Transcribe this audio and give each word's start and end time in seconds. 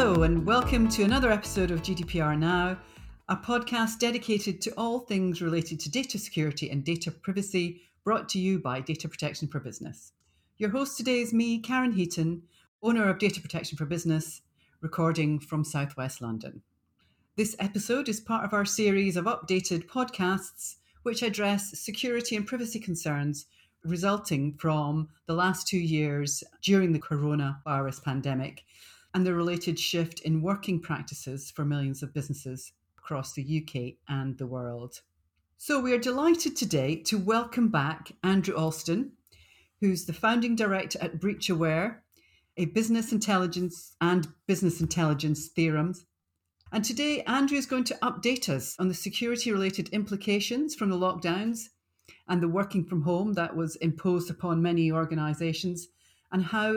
Hello, 0.00 0.22
and 0.22 0.46
welcome 0.46 0.88
to 0.90 1.02
another 1.02 1.32
episode 1.32 1.72
of 1.72 1.82
GDPR 1.82 2.38
Now, 2.38 2.78
a 3.28 3.34
podcast 3.34 3.98
dedicated 3.98 4.60
to 4.60 4.70
all 4.76 5.00
things 5.00 5.42
related 5.42 5.80
to 5.80 5.90
data 5.90 6.20
security 6.20 6.70
and 6.70 6.84
data 6.84 7.10
privacy, 7.10 7.82
brought 8.04 8.28
to 8.28 8.38
you 8.38 8.60
by 8.60 8.80
Data 8.80 9.08
Protection 9.08 9.48
for 9.48 9.58
Business. 9.58 10.12
Your 10.56 10.70
host 10.70 10.96
today 10.96 11.18
is 11.18 11.32
me, 11.32 11.58
Karen 11.58 11.90
Heaton, 11.90 12.44
owner 12.80 13.08
of 13.10 13.18
Data 13.18 13.40
Protection 13.40 13.76
for 13.76 13.86
Business, 13.86 14.40
recording 14.82 15.40
from 15.40 15.64
Southwest 15.64 16.22
London. 16.22 16.62
This 17.34 17.56
episode 17.58 18.08
is 18.08 18.20
part 18.20 18.44
of 18.44 18.52
our 18.52 18.64
series 18.64 19.16
of 19.16 19.24
updated 19.24 19.88
podcasts 19.88 20.76
which 21.02 21.22
address 21.22 21.76
security 21.76 22.36
and 22.36 22.46
privacy 22.46 22.78
concerns 22.78 23.46
resulting 23.84 24.54
from 24.58 25.08
the 25.26 25.34
last 25.34 25.66
two 25.66 25.76
years 25.76 26.44
during 26.62 26.92
the 26.92 27.00
coronavirus 27.00 28.04
pandemic 28.04 28.62
and 29.14 29.26
the 29.26 29.34
related 29.34 29.78
shift 29.78 30.20
in 30.20 30.42
working 30.42 30.80
practices 30.80 31.50
for 31.50 31.64
millions 31.64 32.02
of 32.02 32.14
businesses 32.14 32.72
across 32.98 33.32
the 33.32 33.62
UK 33.62 33.94
and 34.08 34.38
the 34.38 34.46
world. 34.46 35.00
So, 35.56 35.80
we 35.80 35.92
are 35.92 35.98
delighted 35.98 36.56
today 36.56 36.96
to 37.04 37.18
welcome 37.18 37.68
back 37.68 38.12
Andrew 38.22 38.54
Alston, 38.54 39.12
who's 39.80 40.04
the 40.04 40.12
founding 40.12 40.54
director 40.54 40.98
at 41.02 41.20
Breach 41.20 41.50
Aware, 41.50 42.04
a 42.56 42.66
business 42.66 43.12
intelligence 43.12 43.96
and 44.00 44.28
business 44.46 44.80
intelligence 44.80 45.48
theorems. 45.48 46.04
And 46.70 46.84
today, 46.84 47.22
Andrew 47.22 47.56
is 47.56 47.66
going 47.66 47.84
to 47.84 47.98
update 48.02 48.48
us 48.48 48.76
on 48.78 48.88
the 48.88 48.94
security 48.94 49.50
related 49.50 49.88
implications 49.88 50.74
from 50.74 50.90
the 50.90 50.98
lockdowns 50.98 51.68
and 52.28 52.42
the 52.42 52.48
working 52.48 52.84
from 52.84 53.02
home 53.02 53.32
that 53.34 53.56
was 53.56 53.76
imposed 53.76 54.30
upon 54.30 54.62
many 54.62 54.92
organizations 54.92 55.88
and 56.30 56.44
how 56.44 56.76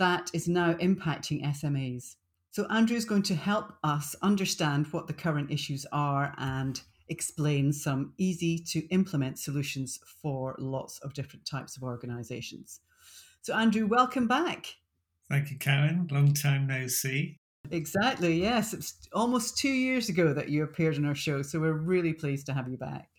that 0.00 0.30
is 0.32 0.48
now 0.48 0.72
impacting 0.74 1.44
SMEs. 1.44 2.16
So, 2.52 2.66
Andrew 2.70 2.96
is 2.96 3.04
going 3.04 3.22
to 3.24 3.34
help 3.34 3.74
us 3.84 4.16
understand 4.22 4.86
what 4.88 5.06
the 5.06 5.12
current 5.12 5.52
issues 5.52 5.86
are 5.92 6.34
and 6.38 6.80
explain 7.08 7.72
some 7.72 8.14
easy 8.18 8.58
to 8.70 8.80
implement 8.88 9.38
solutions 9.38 10.00
for 10.22 10.56
lots 10.58 10.98
of 11.00 11.12
different 11.12 11.44
types 11.44 11.76
of 11.76 11.82
organizations. 11.82 12.80
So, 13.42 13.54
Andrew, 13.54 13.86
welcome 13.86 14.26
back. 14.26 14.74
Thank 15.30 15.50
you, 15.50 15.58
Karen. 15.58 16.08
Long 16.10 16.32
time 16.32 16.66
no 16.66 16.86
see. 16.86 17.36
Exactly, 17.70 18.40
yes. 18.40 18.72
It's 18.72 19.06
almost 19.12 19.58
two 19.58 19.68
years 19.68 20.08
ago 20.08 20.32
that 20.32 20.48
you 20.48 20.64
appeared 20.64 20.96
on 20.96 21.04
our 21.04 21.14
show, 21.14 21.42
so 21.42 21.60
we're 21.60 21.74
really 21.74 22.14
pleased 22.14 22.46
to 22.46 22.54
have 22.54 22.68
you 22.68 22.78
back. 22.78 23.10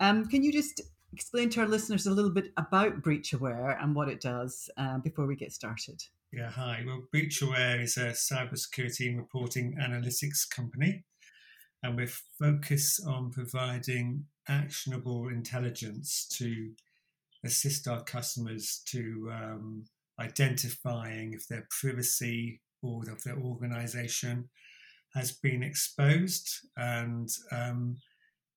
Um, 0.00 0.26
can 0.26 0.42
you 0.42 0.52
just 0.52 0.82
explain 1.12 1.50
to 1.50 1.60
our 1.60 1.68
listeners 1.68 2.06
a 2.06 2.12
little 2.12 2.30
bit 2.30 2.52
about 2.56 3.02
Breach 3.02 3.32
Aware 3.32 3.78
and 3.80 3.94
what 3.94 4.08
it 4.08 4.20
does 4.20 4.70
um, 4.76 5.00
before 5.00 5.26
we 5.26 5.36
get 5.36 5.52
started? 5.52 6.02
Yeah, 6.32 6.50
hi. 6.50 6.82
Well, 6.86 7.02
Breach 7.10 7.42
Aware 7.42 7.80
is 7.80 7.96
a 7.96 8.10
cybersecurity 8.10 9.08
and 9.08 9.18
reporting 9.18 9.76
analytics 9.80 10.48
company, 10.48 11.04
and 11.82 11.96
we 11.96 12.06
focus 12.38 13.00
on 13.04 13.30
providing 13.30 14.26
actionable 14.48 15.28
intelligence 15.28 16.28
to 16.38 16.70
assist 17.44 17.88
our 17.88 18.04
customers 18.04 18.82
to 18.86 19.30
um, 19.32 19.84
identifying 20.20 21.32
if 21.32 21.48
their 21.48 21.66
privacy 21.80 22.60
or 22.82 23.02
of 23.10 23.22
their 23.24 23.38
organization 23.38 24.48
has 25.14 25.32
been 25.32 25.62
exposed 25.62 26.48
and 26.76 27.28
um, 27.50 27.96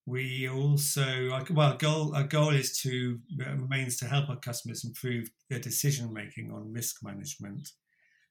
we 0.05 0.49
also, 0.49 1.29
well, 1.49 1.71
our 1.71 1.77
goal, 1.77 2.15
our 2.15 2.27
goal 2.27 2.49
is 2.49 2.77
to, 2.79 3.19
uh, 3.45 3.55
remains 3.55 3.97
to 3.97 4.05
help 4.05 4.29
our 4.29 4.39
customers 4.39 4.83
improve 4.83 5.29
their 5.49 5.59
decision 5.59 6.11
making 6.13 6.51
on 6.51 6.73
risk 6.73 6.97
management. 7.03 7.69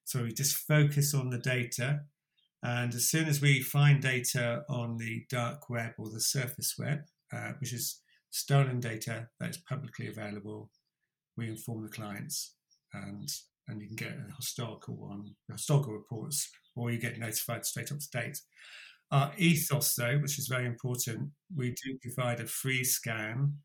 So 0.05 0.23
we 0.23 0.33
just 0.33 0.57
focus 0.57 1.15
on 1.15 1.31
the 1.31 1.39
data. 1.39 2.01
And 2.63 2.95
as 2.95 3.09
soon 3.09 3.27
as 3.27 3.41
we 3.41 3.63
find 3.63 4.03
data 4.03 4.63
on 4.69 4.99
the 4.99 5.25
dark 5.31 5.71
web 5.71 5.93
or 5.99 6.11
the 6.11 6.21
surface 6.21 6.75
web, 6.79 7.01
uh, 7.33 7.53
which 7.59 7.73
is 7.73 8.01
stolen 8.31 8.79
data 8.79 9.29
that 9.41 9.51
is 9.51 9.57
publicly 9.57 10.09
available, 10.09 10.71
we 11.37 11.49
inform 11.49 11.83
the 11.83 11.89
clients 11.89 12.55
and 12.93 13.29
and 13.69 13.81
you 13.81 13.87
can 13.87 13.97
get 13.97 14.13
a 14.13 14.35
historical 14.37 14.97
one, 14.97 15.35
historical 15.51 15.93
reports, 15.93 16.51
or 16.75 16.91
you 16.91 16.99
get 16.99 17.19
notified 17.19 17.65
straight 17.65 17.93
up 17.93 17.99
to 18.01 18.11
date. 18.11 18.39
Our 19.13 19.33
ethos, 19.37 19.95
though, 19.95 20.19
which 20.19 20.39
is 20.39 20.49
very 20.49 20.67
important, 20.67 21.31
we 21.55 21.75
do 21.85 21.99
provide 22.01 22.41
a 22.41 22.47
free 22.47 22.83
scan 22.83 23.59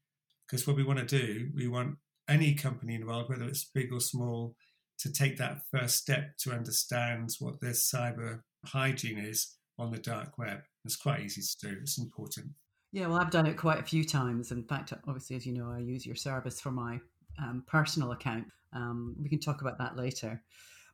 because 0.46 0.68
what 0.68 0.76
we 0.76 0.84
want 0.84 1.00
to 1.00 1.06
do, 1.06 1.50
we 1.56 1.68
want 1.68 1.96
any 2.30 2.54
company 2.54 2.96
in 2.96 3.02
the 3.02 3.08
world, 3.08 3.30
whether 3.30 3.46
it's 3.46 3.64
big 3.64 3.92
or 3.94 4.02
small, 4.02 4.56
to 5.00 5.12
take 5.12 5.38
that 5.38 5.62
first 5.72 5.98
step 5.98 6.38
to 6.40 6.52
understand 6.52 7.30
what 7.40 7.62
their 7.62 7.72
cyber 7.72 8.42
hygiene 8.66 9.18
is 9.18 9.56
on 9.80 9.92
the 9.92 9.98
dark 9.98 10.38
web. 10.38 10.60
It's 10.84 10.96
quite 10.96 11.22
easy 11.22 11.42
to 11.42 11.70
do. 11.70 11.78
It's 11.82 11.98
important. 11.98 12.48
Yeah, 12.92 13.08
well, 13.08 13.20
I've 13.20 13.32
done 13.32 13.46
it 13.46 13.58
quite 13.58 13.80
a 13.80 13.84
few 13.84 14.04
times. 14.04 14.52
In 14.52 14.64
fact, 14.64 14.94
obviously, 15.08 15.36
as 15.36 15.46
you 15.46 15.54
know, 15.54 15.72
I 15.72 15.80
use 15.80 16.06
your 16.06 16.16
service 16.16 16.60
for 16.60 16.72
my 16.72 17.00
um, 17.42 17.64
personal 17.68 18.12
account. 18.12 18.48
Um, 18.74 19.16
we 19.22 19.30
can 19.30 19.40
talk 19.40 19.62
about 19.62 19.78
that 19.78 19.96
later. 19.96 20.42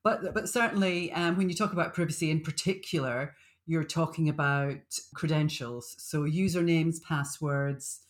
But, 0.04 0.34
but 0.34 0.50
certainly, 0.50 1.12
um, 1.14 1.38
when 1.38 1.50
you 1.50 1.56
talk 1.56 1.72
about 1.72 1.94
privacy 1.94 2.30
in 2.30 2.42
particular, 2.42 3.36
you're 3.66 3.84
talking 3.84 4.30
about 4.30 4.78
credentials. 5.14 5.96
So, 5.98 6.24
usernames, 6.24 7.02
passwords, 7.02 8.02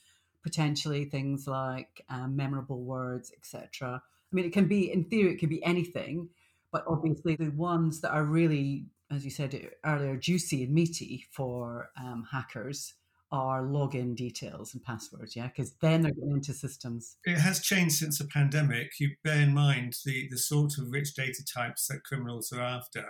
potentially 0.41 1.05
things 1.05 1.47
like 1.47 2.03
um, 2.09 2.35
memorable 2.35 2.81
words, 2.81 3.31
etc. 3.37 4.01
I 4.01 4.35
mean, 4.35 4.45
it 4.45 4.53
can 4.53 4.67
be, 4.67 4.91
in 4.91 5.05
theory, 5.05 5.33
it 5.33 5.39
can 5.39 5.49
be 5.49 5.63
anything, 5.63 6.29
but 6.71 6.83
obviously, 6.87 7.35
the 7.35 7.51
ones 7.51 8.01
that 8.01 8.11
are 8.11 8.25
really, 8.25 8.85
as 9.11 9.23
you 9.23 9.31
said 9.31 9.69
earlier, 9.85 10.17
juicy 10.17 10.63
and 10.63 10.73
meaty 10.73 11.25
for 11.31 11.89
um, 11.97 12.25
hackers 12.31 12.95
are 13.31 13.63
login 13.63 14.15
details 14.15 14.75
and 14.75 14.83
passwords, 14.83 15.35
yeah, 15.35 15.47
because 15.47 15.73
then 15.81 16.03
they're 16.03 16.11
getting 16.11 16.33
into 16.33 16.53
systems. 16.53 17.17
It 17.25 17.39
has 17.39 17.61
changed 17.61 17.95
since 17.95 18.19
the 18.19 18.25
pandemic. 18.25 18.99
You 18.99 19.09
bear 19.23 19.41
in 19.41 19.53
mind 19.53 19.95
the 20.05 20.27
the 20.29 20.37
sort 20.37 20.77
of 20.77 20.91
rich 20.91 21.15
data 21.15 21.43
types 21.43 21.87
that 21.87 22.03
criminals 22.03 22.51
are 22.51 22.61
after 22.61 23.03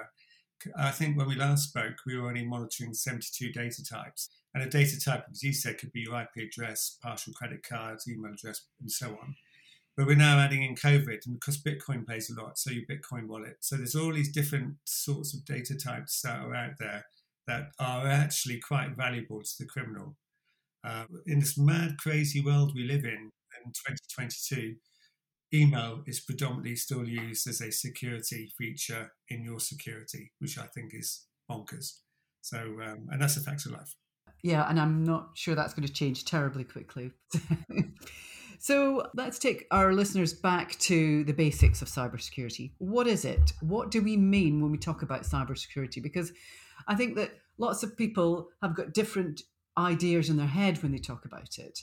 I 0.78 0.92
think 0.92 1.18
when 1.18 1.28
we 1.28 1.36
last 1.36 1.70
spoke, 1.70 1.98
we 2.06 2.18
were 2.18 2.28
only 2.28 2.46
monitoring 2.46 2.94
72 2.94 3.52
data 3.52 3.84
types. 3.84 4.30
And 4.54 4.64
a 4.64 4.70
data 4.70 5.00
type, 5.00 5.26
as 5.32 5.42
you 5.44 5.54
said, 5.54 5.78
could 5.80 5.92
be 5.92 6.02
your 6.02 6.20
IP 6.22 6.48
address, 6.48 6.98
partial 7.02 7.34
credit 7.34 7.64
cards, 7.68 8.08
email 8.08 8.34
address, 8.34 8.62
and 8.80 8.92
so 8.92 9.18
on. 9.22 9.36
But 9.96 10.08
we're 10.08 10.16
now 10.16 10.40
adding 10.40 10.64
in 10.64 10.76
COVID, 10.76 11.26
and 11.26 11.40
because 11.40 11.62
Bitcoin 11.62 12.06
plays 12.06 12.30
a 12.30 12.42
lot, 12.42 12.58
so 12.58 12.72
your 12.72 12.86
Bitcoin 12.86 13.28
wallet. 13.28 13.58
So 13.60 13.76
there's 13.76 13.96
all 13.96 14.14
these 14.14 14.32
different 14.32 14.76
sorts 14.86 15.34
of 15.34 15.46
data 15.46 15.76
types 15.76 16.22
that 16.22 16.40
are 16.40 16.56
out 16.56 16.74
there 16.80 17.06
that 17.48 17.72
are 17.80 18.08
actually 18.08 18.60
quite 18.60 18.96
valuable 18.96 19.42
to 19.42 19.52
the 19.60 19.66
criminal. 19.66 20.16
Uh, 20.84 21.06
in 21.28 21.40
this 21.40 21.58
mad, 21.58 21.98
crazy 21.98 22.42
world 22.42 22.74
we 22.76 22.84
live 22.84 23.06
in 23.06 23.32
in 23.66 23.72
2022, 23.72 24.76
email 25.54 26.04
is 26.08 26.20
predominantly 26.20 26.76
still 26.76 27.08
used 27.08 27.48
as 27.48 27.62
a 27.62 27.72
security 27.72 28.52
feature 28.58 29.12
in 29.30 29.44
your 29.44 29.60
security, 29.60 30.32
which 30.40 30.58
I 30.58 30.66
think 30.68 30.92
is 30.94 31.26
bonkers. 31.50 32.00
So, 32.42 32.58
um, 32.58 33.08
and 33.12 33.22
that's 33.22 33.38
a 33.38 33.42
fact 33.42 33.66
of 33.66 33.74
life. 33.74 33.96
Yeah, 34.42 34.68
and 34.70 34.80
I'm 34.80 35.04
not 35.04 35.30
sure 35.36 35.56
that's 35.56 35.74
going 35.74 35.88
to 35.88 35.94
change 35.94 36.26
terribly 36.26 36.66
quickly. 36.66 37.12
so 38.60 39.08
let's 39.16 39.40
take 39.40 39.66
our 39.72 39.94
listeners 39.94 40.34
back 40.34 40.78
to 40.80 41.24
the 41.24 41.34
basics 41.34 41.82
of 41.82 41.88
cybersecurity. 41.88 42.72
What 42.80 43.08
is 43.08 43.24
it? 43.24 43.54
What 43.62 43.90
do 43.90 44.02
we 44.02 44.18
mean 44.18 44.62
when 44.62 44.72
we 44.72 44.78
talk 44.78 45.02
about 45.02 45.24
cybersecurity? 45.24 46.04
Because 46.04 46.34
I 46.88 46.96
think 46.96 47.16
that 47.16 47.32
lots 47.58 47.84
of 47.84 47.96
people 47.96 48.50
have 48.62 48.76
got 48.76 48.94
different 48.94 49.42
ideas 49.78 50.30
in 50.30 50.36
their 50.36 50.48
head 50.48 50.84
when 50.84 50.92
they 50.92 50.98
talk 50.98 51.24
about 51.24 51.58
it. 51.58 51.80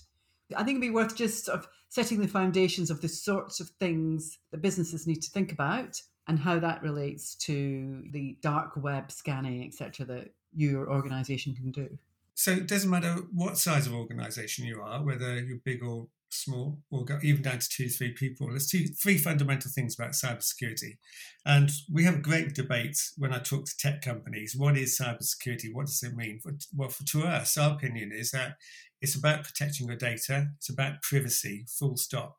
I 0.56 0.64
think 0.64 0.76
it'd 0.76 0.80
be 0.80 0.90
worth 0.90 1.16
just 1.16 1.46
sort 1.46 1.58
of 1.58 1.68
setting 1.88 2.20
the 2.20 2.28
foundations 2.28 2.90
of 2.90 3.00
the 3.00 3.08
sorts 3.08 3.60
of 3.60 3.68
things 3.80 4.38
that 4.50 4.62
businesses 4.62 5.06
need 5.06 5.22
to 5.22 5.30
think 5.30 5.52
about 5.52 6.00
and 6.28 6.38
how 6.38 6.58
that 6.60 6.82
relates 6.82 7.34
to 7.34 8.04
the 8.12 8.36
dark 8.40 8.72
web 8.76 9.10
scanning, 9.10 9.64
etc., 9.64 10.06
that 10.06 10.34
your 10.54 10.90
organization 10.90 11.54
can 11.54 11.70
do. 11.70 11.98
So 12.34 12.52
it 12.52 12.68
doesn't 12.68 12.90
matter 12.90 13.16
what 13.32 13.58
size 13.58 13.86
of 13.86 13.94
organization 13.94 14.64
you 14.64 14.80
are, 14.80 15.02
whether 15.02 15.38
you're 15.40 15.58
big 15.64 15.82
or 15.82 16.06
small, 16.30 16.78
or 16.90 17.04
go, 17.04 17.18
even 17.22 17.42
down 17.42 17.58
to 17.58 17.68
two, 17.68 17.88
three 17.88 18.12
people. 18.12 18.48
There's 18.48 18.68
two, 18.68 18.86
three 18.86 19.18
fundamental 19.18 19.70
things 19.70 19.98
about 19.98 20.12
cybersecurity. 20.12 20.98
And 21.44 21.70
we 21.92 22.04
have 22.04 22.22
great 22.22 22.54
debates 22.54 23.12
when 23.18 23.32
I 23.32 23.38
talk 23.38 23.66
to 23.66 23.76
tech 23.76 24.02
companies. 24.02 24.54
What 24.56 24.76
is 24.76 24.98
cybersecurity? 24.98 25.72
What 25.72 25.86
does 25.86 26.02
it 26.02 26.14
mean? 26.14 26.40
Well, 26.74 26.88
for, 26.88 27.04
to 27.06 27.24
us, 27.24 27.58
our 27.58 27.74
opinion 27.74 28.12
is 28.12 28.30
that 28.30 28.56
it's 29.00 29.16
about 29.16 29.44
protecting 29.44 29.88
your 29.88 29.96
data. 29.96 30.48
It's 30.56 30.70
about 30.70 31.02
privacy, 31.02 31.66
full 31.68 31.96
stop. 31.96 32.36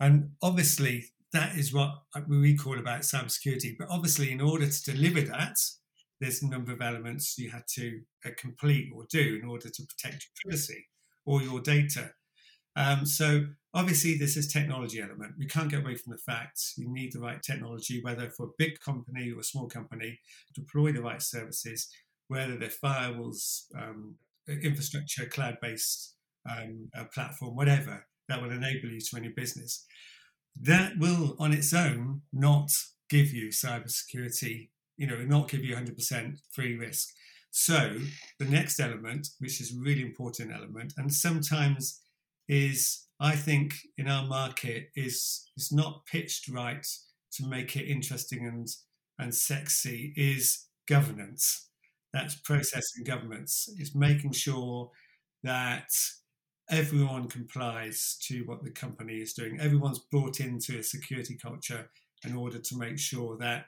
And 0.00 0.30
obviously, 0.42 1.12
that 1.32 1.56
is 1.56 1.72
what 1.72 2.02
we 2.28 2.56
call 2.56 2.78
about 2.78 3.02
cybersecurity. 3.02 3.76
But 3.78 3.88
obviously, 3.90 4.32
in 4.32 4.40
order 4.40 4.66
to 4.66 4.84
deliver 4.84 5.22
that, 5.22 5.58
there's 6.20 6.42
a 6.42 6.48
number 6.48 6.72
of 6.72 6.80
elements 6.80 7.38
you 7.38 7.50
had 7.50 7.66
to 7.74 8.00
uh, 8.24 8.30
complete 8.36 8.90
or 8.94 9.06
do 9.10 9.40
in 9.42 9.48
order 9.48 9.68
to 9.68 9.82
protect 9.82 10.24
your 10.24 10.32
privacy 10.44 10.86
or 11.24 11.42
your 11.42 11.60
data. 11.60 12.12
Um, 12.76 13.04
so 13.04 13.46
obviously, 13.74 14.16
this 14.16 14.36
is 14.36 14.52
technology 14.52 15.00
element. 15.00 15.34
We 15.38 15.46
can't 15.46 15.70
get 15.70 15.80
away 15.80 15.96
from 15.96 16.12
the 16.12 16.18
fact 16.18 16.60
you 16.76 16.88
need 16.88 17.12
the 17.12 17.20
right 17.20 17.42
technology, 17.42 18.00
whether 18.02 18.30
for 18.30 18.46
a 18.46 18.56
big 18.58 18.80
company 18.80 19.32
or 19.32 19.40
a 19.40 19.44
small 19.44 19.68
company, 19.68 20.18
deploy 20.54 20.92
the 20.92 21.02
right 21.02 21.22
services, 21.22 21.88
whether 22.28 22.56
they're 22.56 22.68
firewalls, 22.68 23.64
um, 23.76 24.16
infrastructure, 24.62 25.26
cloud-based 25.26 26.14
um, 26.50 26.88
platform, 27.14 27.56
whatever 27.56 28.06
that 28.28 28.40
will 28.40 28.50
enable 28.50 28.88
you 28.88 29.00
to 29.00 29.08
run 29.14 29.24
your 29.24 29.32
business. 29.34 29.84
That 30.60 30.98
will, 30.98 31.36
on 31.38 31.52
its 31.52 31.72
own, 31.72 32.22
not 32.32 32.70
give 33.08 33.32
you 33.32 33.48
cybersecurity. 33.48 34.70
You 34.96 35.06
know, 35.06 35.22
not 35.22 35.48
give 35.48 35.64
you 35.64 35.74
100% 35.74 36.38
free 36.52 36.76
risk. 36.76 37.08
So 37.50 37.98
the 38.38 38.46
next 38.46 38.80
element, 38.80 39.28
which 39.38 39.60
is 39.60 39.74
really 39.74 40.02
important 40.02 40.52
element, 40.52 40.94
and 40.96 41.12
sometimes 41.12 42.00
is 42.48 43.06
I 43.20 43.36
think 43.36 43.74
in 43.96 44.08
our 44.08 44.26
market 44.26 44.88
is 44.96 45.48
is 45.56 45.70
not 45.70 46.06
pitched 46.06 46.48
right 46.48 46.86
to 47.34 47.46
make 47.46 47.76
it 47.76 47.88
interesting 47.88 48.46
and 48.46 48.68
and 49.18 49.34
sexy 49.34 50.12
is 50.16 50.66
governance. 50.88 51.68
That's 52.12 52.34
process 52.34 52.92
and 52.96 53.06
governance. 53.06 53.68
Is 53.78 53.94
making 53.94 54.32
sure 54.32 54.90
that 55.42 55.88
everyone 56.70 57.28
complies 57.28 58.16
to 58.22 58.42
what 58.44 58.62
the 58.62 58.70
company 58.70 59.14
is 59.14 59.32
doing. 59.32 59.60
Everyone's 59.60 59.98
brought 59.98 60.40
into 60.40 60.78
a 60.78 60.82
security 60.82 61.36
culture 61.36 61.90
in 62.24 62.34
order 62.34 62.58
to 62.58 62.78
make 62.78 62.98
sure 62.98 63.36
that 63.38 63.66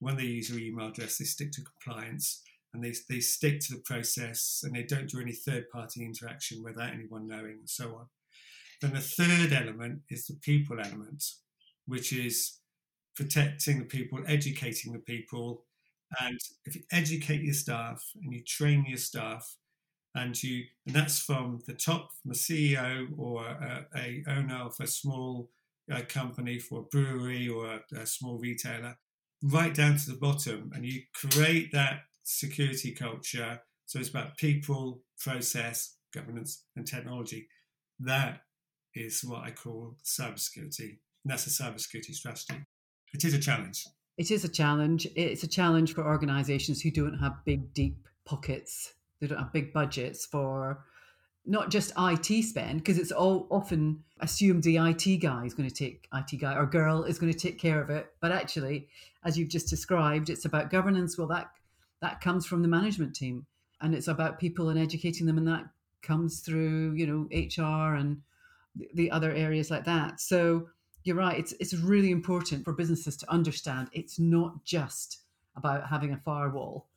when 0.00 0.16
they 0.16 0.24
use 0.24 0.50
your 0.50 0.58
email 0.58 0.88
address, 0.88 1.18
they 1.18 1.24
stick 1.24 1.50
to 1.52 1.62
compliance 1.62 2.42
and 2.74 2.84
they, 2.84 2.92
they 3.08 3.20
stick 3.20 3.60
to 3.60 3.74
the 3.74 3.80
process 3.80 4.62
and 4.64 4.74
they 4.74 4.82
don't 4.82 5.08
do 5.08 5.20
any 5.20 5.32
third 5.32 5.70
party 5.70 6.04
interaction 6.04 6.62
without 6.62 6.92
anyone 6.92 7.26
knowing 7.26 7.58
and 7.60 7.70
so 7.70 7.94
on. 7.96 8.06
Then 8.80 8.92
the 8.92 9.00
third 9.00 9.52
element 9.52 10.00
is 10.10 10.26
the 10.26 10.34
people 10.34 10.78
element, 10.78 11.24
which 11.86 12.12
is 12.12 12.58
protecting 13.16 13.78
the 13.78 13.84
people, 13.84 14.20
educating 14.26 14.92
the 14.92 14.98
people. 14.98 15.64
And 16.20 16.38
if 16.64 16.76
you 16.76 16.82
educate 16.92 17.42
your 17.42 17.54
staff 17.54 18.02
and 18.22 18.32
you 18.32 18.42
train 18.42 18.84
your 18.86 18.98
staff, 18.98 19.56
and 20.14 20.40
you 20.42 20.64
and 20.86 20.94
that's 20.94 21.18
from 21.18 21.60
the 21.66 21.74
top, 21.74 22.10
from 22.22 22.30
a 22.30 22.34
CEO 22.34 23.08
or 23.18 23.44
a, 23.44 23.86
a 23.96 24.24
owner 24.28 24.62
of 24.62 24.76
a 24.80 24.86
small 24.86 25.50
uh, 25.92 26.02
company 26.08 26.58
for 26.58 26.80
a 26.80 26.82
brewery 26.82 27.48
or 27.48 27.66
a, 27.66 28.00
a 28.00 28.06
small 28.06 28.38
retailer, 28.38 28.96
right 29.42 29.74
down 29.74 29.96
to 29.96 30.10
the 30.10 30.16
bottom, 30.16 30.70
and 30.74 30.86
you 30.86 31.02
create 31.14 31.72
that 31.72 32.02
security 32.22 32.92
culture. 32.92 33.60
So 33.86 33.98
it's 33.98 34.08
about 34.08 34.36
people, 34.38 35.02
process, 35.18 35.96
governance, 36.14 36.64
and 36.76 36.86
technology. 36.86 37.48
That 38.00 38.40
is 38.94 39.22
what 39.24 39.42
I 39.42 39.50
call 39.50 39.96
cybersecurity. 40.04 40.98
And 41.24 41.32
that's 41.32 41.46
a 41.46 41.62
cybersecurity 41.62 42.14
strategy. 42.14 42.64
It 43.12 43.24
is 43.24 43.34
a 43.34 43.38
challenge. 43.38 43.84
It 44.16 44.30
is 44.30 44.44
a 44.44 44.48
challenge. 44.48 45.06
It's 45.16 45.42
a 45.42 45.48
challenge 45.48 45.94
for 45.94 46.04
organizations 46.04 46.80
who 46.80 46.90
don't 46.90 47.18
have 47.18 47.44
big, 47.44 47.72
deep 47.74 48.06
pockets. 48.24 48.94
They 49.20 49.26
don't 49.26 49.38
have 49.38 49.52
big 49.52 49.72
budgets 49.72 50.24
for 50.24 50.84
not 51.46 51.70
just 51.70 51.92
IT 51.98 52.42
spend, 52.44 52.78
because 52.78 52.98
it's 52.98 53.12
all 53.12 53.46
often 53.50 54.02
assumed 54.20 54.62
the 54.62 54.78
IT 54.78 55.18
guy 55.18 55.44
is 55.44 55.52
going 55.52 55.68
to 55.68 55.74
take 55.74 56.08
IT 56.14 56.38
guy 56.38 56.54
or 56.54 56.64
girl 56.64 57.04
is 57.04 57.18
going 57.18 57.32
to 57.32 57.38
take 57.38 57.58
care 57.58 57.82
of 57.82 57.90
it. 57.90 58.06
But 58.20 58.32
actually, 58.32 58.88
as 59.24 59.36
you've 59.36 59.50
just 59.50 59.68
described, 59.68 60.30
it's 60.30 60.46
about 60.46 60.70
governance. 60.70 61.18
Well, 61.18 61.28
that 61.28 61.50
that 62.00 62.20
comes 62.20 62.46
from 62.46 62.62
the 62.62 62.68
management 62.68 63.14
team, 63.14 63.46
and 63.80 63.94
it's 63.94 64.08
about 64.08 64.38
people 64.38 64.70
and 64.70 64.78
educating 64.78 65.26
them, 65.26 65.38
and 65.38 65.48
that 65.48 65.64
comes 66.02 66.40
through 66.40 66.92
you 66.92 67.06
know 67.06 67.28
HR 67.30 67.94
and 67.94 68.22
the 68.94 69.10
other 69.10 69.32
areas 69.32 69.70
like 69.70 69.84
that. 69.84 70.20
So 70.20 70.68
you're 71.04 71.16
right. 71.16 71.38
It's 71.38 71.52
it's 71.60 71.74
really 71.74 72.10
important 72.10 72.64
for 72.64 72.72
businesses 72.72 73.16
to 73.18 73.30
understand 73.30 73.88
it's 73.92 74.18
not 74.18 74.64
just 74.64 75.20
about 75.54 75.88
having 75.88 76.12
a 76.12 76.16
firewall 76.16 76.88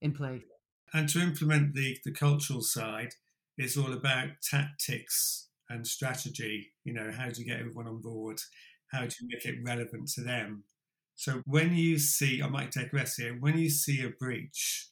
in 0.00 0.12
place. 0.12 0.42
And 0.94 1.08
to 1.10 1.20
implement 1.20 1.74
the 1.74 1.98
the 2.04 2.12
cultural 2.12 2.62
side, 2.62 3.14
it's 3.58 3.76
all 3.76 3.92
about 3.92 4.40
tactics 4.42 5.48
and 5.68 5.86
strategy. 5.86 6.72
You 6.84 6.94
know, 6.94 7.10
how 7.10 7.28
do 7.28 7.42
you 7.42 7.46
get 7.46 7.60
everyone 7.60 7.88
on 7.88 8.00
board? 8.00 8.40
How 8.92 9.00
do 9.00 9.14
you 9.20 9.28
make 9.28 9.44
it 9.44 9.62
relevant 9.62 10.08
to 10.14 10.22
them? 10.22 10.64
So 11.16 11.42
when 11.44 11.74
you 11.74 11.98
see, 11.98 12.40
I 12.40 12.46
might 12.46 12.70
digress 12.70 13.16
here, 13.16 13.36
when 13.38 13.58
you 13.58 13.68
see 13.68 14.04
a 14.04 14.08
breach 14.08 14.88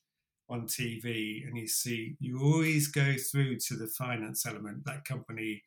on 0.49 0.67
TV 0.67 1.47
and 1.47 1.57
you 1.57 1.69
see, 1.69 2.17
you 2.19 2.41
always 2.43 2.89
go 2.89 3.15
through 3.15 3.59
to 3.69 3.75
the 3.75 3.87
finance 3.87 4.45
element. 4.45 4.85
That 4.85 5.05
company 5.05 5.62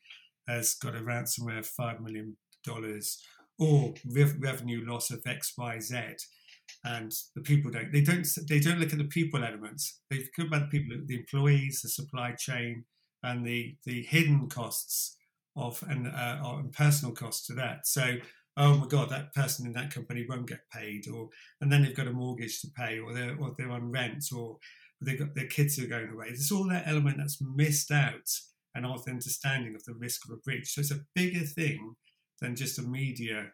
has 0.48 0.74
got 0.74 0.96
a 0.96 1.00
ransomware 1.00 1.60
of 1.60 1.70
$5 1.70 2.02
million 2.68 3.02
or 3.58 3.94
revenue 4.06 4.86
loss 4.88 5.12
of 5.12 5.22
X, 5.26 5.54
Y, 5.58 5.80
Z. 5.80 5.98
And 6.86 7.12
the 7.36 7.42
people 7.42 7.72
don't, 7.72 7.92
they 7.92 8.02
don't, 8.02 8.28
they 8.48 8.60
don't 8.60 8.80
look 8.80 8.94
at 8.94 9.00
the 9.00 9.06
people 9.06 9.44
elements. 9.44 10.02
They 10.10 10.18
think 10.18 10.48
about 10.48 10.70
the 10.72 10.80
people, 10.80 10.98
the 11.06 11.18
employees, 11.18 11.82
the 11.82 11.90
supply 11.90 12.34
chain, 12.34 12.86
and 13.24 13.46
the, 13.46 13.76
the 13.86 14.04
hidden 14.04 14.48
costs 14.48 15.18
of, 15.56 15.84
and, 15.90 16.08
uh, 16.08 16.38
and 16.44 16.72
personal 16.72 17.14
costs 17.14 17.48
to 17.48 17.54
that. 17.56 17.86
So 17.86 18.18
oh 18.60 18.78
my 18.78 18.88
god, 18.88 19.10
that 19.10 19.34
person 19.34 19.66
in 19.66 19.74
that 19.74 19.94
company 19.94 20.26
won't 20.28 20.48
get 20.48 20.70
paid, 20.72 21.08
or 21.08 21.30
and 21.62 21.72
then 21.72 21.82
they've 21.82 21.96
got 21.96 22.08
a 22.08 22.14
mortgage 22.14 22.62
to 22.62 22.68
pay, 22.78 23.00
or 23.00 23.14
they're 23.14 23.36
or 23.40 23.56
they're 23.58 23.72
on 23.72 23.90
rent, 23.90 24.26
or 24.36 24.58
they've 25.02 25.18
got 25.18 25.34
their 25.34 25.48
kids 25.48 25.80
are 25.80 25.88
going 25.88 26.10
away. 26.10 26.28
There's 26.28 26.52
all 26.52 26.68
that 26.68 26.88
element 26.88 27.18
that's 27.18 27.42
missed 27.42 27.90
out 27.90 28.30
and 28.76 28.86
of 28.86 29.08
understanding 29.08 29.74
of 29.76 29.84
the 29.86 29.96
risk 29.96 30.26
of 30.26 30.36
a 30.36 30.42
breach. 30.42 30.74
So 30.74 30.82
it's 30.82 30.92
a 30.92 31.06
bigger 31.16 31.46
thing 31.46 31.96
than 32.42 32.56
just 32.56 32.80
a 32.80 32.82
media 32.82 33.48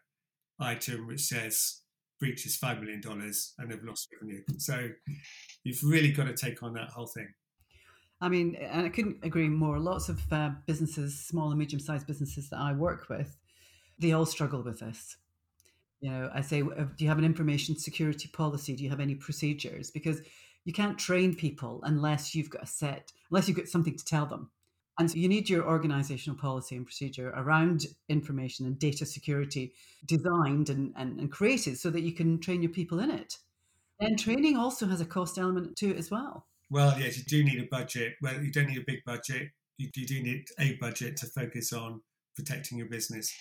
item 0.60 1.08
which 1.08 1.22
says 1.22 1.82
breaches 2.20 2.56
five 2.56 2.80
million 2.80 3.02
dollars 3.02 3.54
and 3.58 3.72
they've 3.72 3.84
lost 3.84 4.10
revenue. 4.14 4.42
So 4.58 4.90
you've 5.64 5.84
really 5.84 6.12
got 6.12 6.26
to 6.26 6.34
take 6.34 6.64
on 6.64 6.74
that 6.74 6.90
whole 6.90 7.08
thing. 7.08 7.34
I 8.22 8.30
mean, 8.30 8.56
and 8.56 8.86
I 8.86 8.90
couldn't 8.90 9.18
agree 9.24 9.50
more. 9.50 9.78
Lots 9.78 10.08
of 10.08 10.22
uh, 10.32 10.52
businesses, 10.66 11.20
small 11.20 11.50
and 11.50 11.60
medium 11.60 11.80
sized 11.80 12.08
businesses 12.08 12.50
that 12.50 12.60
I 12.60 12.72
work 12.74 13.10
with, 13.10 13.38
they 14.00 14.14
all 14.14 14.26
struggle 14.26 14.64
with 14.64 14.80
this. 14.80 15.18
You 16.00 16.12
know, 16.12 16.30
I 16.34 16.42
say, 16.42 16.62
do 16.62 16.88
you 16.98 17.08
have 17.08 17.18
an 17.18 17.26
information 17.26 17.78
security 17.78 18.30
policy? 18.30 18.76
Do 18.76 18.84
you 18.84 18.90
have 18.90 19.00
any 19.00 19.16
procedures? 19.16 19.92
Because 19.92 20.22
you 20.64 20.74
can't 20.74 20.98
train 20.98 21.36
people 21.36 21.82
unless 21.84 22.34
you've 22.34 22.50
got 22.50 22.64
a 22.64 22.68
set, 22.68 23.12
unless 23.30 23.48
you've 23.48 23.58
got 23.58 23.68
something 23.68 23.96
to 23.98 24.06
tell 24.06 24.26
them. 24.26 24.50
And 24.98 25.12
so 25.12 25.18
you 25.18 25.28
need 25.28 25.50
your 25.50 25.68
organizational 25.68 26.40
policy 26.40 26.76
and 26.76 26.86
procedure 26.86 27.30
around 27.36 27.86
information 28.08 28.66
and 28.66 28.80
data 28.80 29.06
security 29.06 29.74
designed 30.06 30.70
and, 30.70 30.94
and, 30.96 31.20
and 31.20 31.32
created 31.32 31.78
so 31.78 31.90
that 31.90 32.02
you 32.02 32.14
can 32.14 32.40
train 32.40 32.62
your 32.62 32.72
people 32.72 33.00
in 33.00 33.12
it. 33.12 33.38
And 34.00 34.18
training 34.18 34.58
also 34.58 34.86
has 34.88 35.02
a 35.02 35.06
cost 35.06 35.38
element 35.38 35.76
to 35.78 35.90
it 35.90 35.98
as 35.98 36.12
well. 36.12 36.48
Well, 36.70 36.98
yes, 37.00 37.18
you 37.18 37.24
do 37.24 37.44
need 37.44 37.60
a 37.60 37.68
budget. 37.70 38.14
Well, 38.22 38.42
you 38.42 38.52
don't 38.52 38.68
need 38.68 38.78
a 38.78 38.86
big 38.86 39.04
budget. 39.06 39.50
You, 39.78 39.90
you 39.96 40.06
do 40.06 40.24
need 40.24 40.46
a 40.60 40.76
budget 40.76 41.18
to 41.18 41.28
focus 41.28 41.74
on 41.74 42.02
protecting 42.36 42.78
your 42.78 42.88
business. 42.88 43.34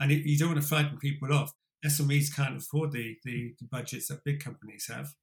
And 0.00 0.10
you 0.10 0.38
don't 0.38 0.48
want 0.48 0.60
to 0.62 0.66
frighten 0.66 0.98
people 0.98 1.32
off. 1.32 1.52
SMEs 1.84 2.34
can't 2.34 2.56
afford 2.56 2.92
the, 2.92 3.16
the, 3.24 3.54
the 3.58 3.66
budgets 3.70 4.08
that 4.08 4.24
big 4.24 4.42
companies 4.42 4.86
have. 4.88 5.14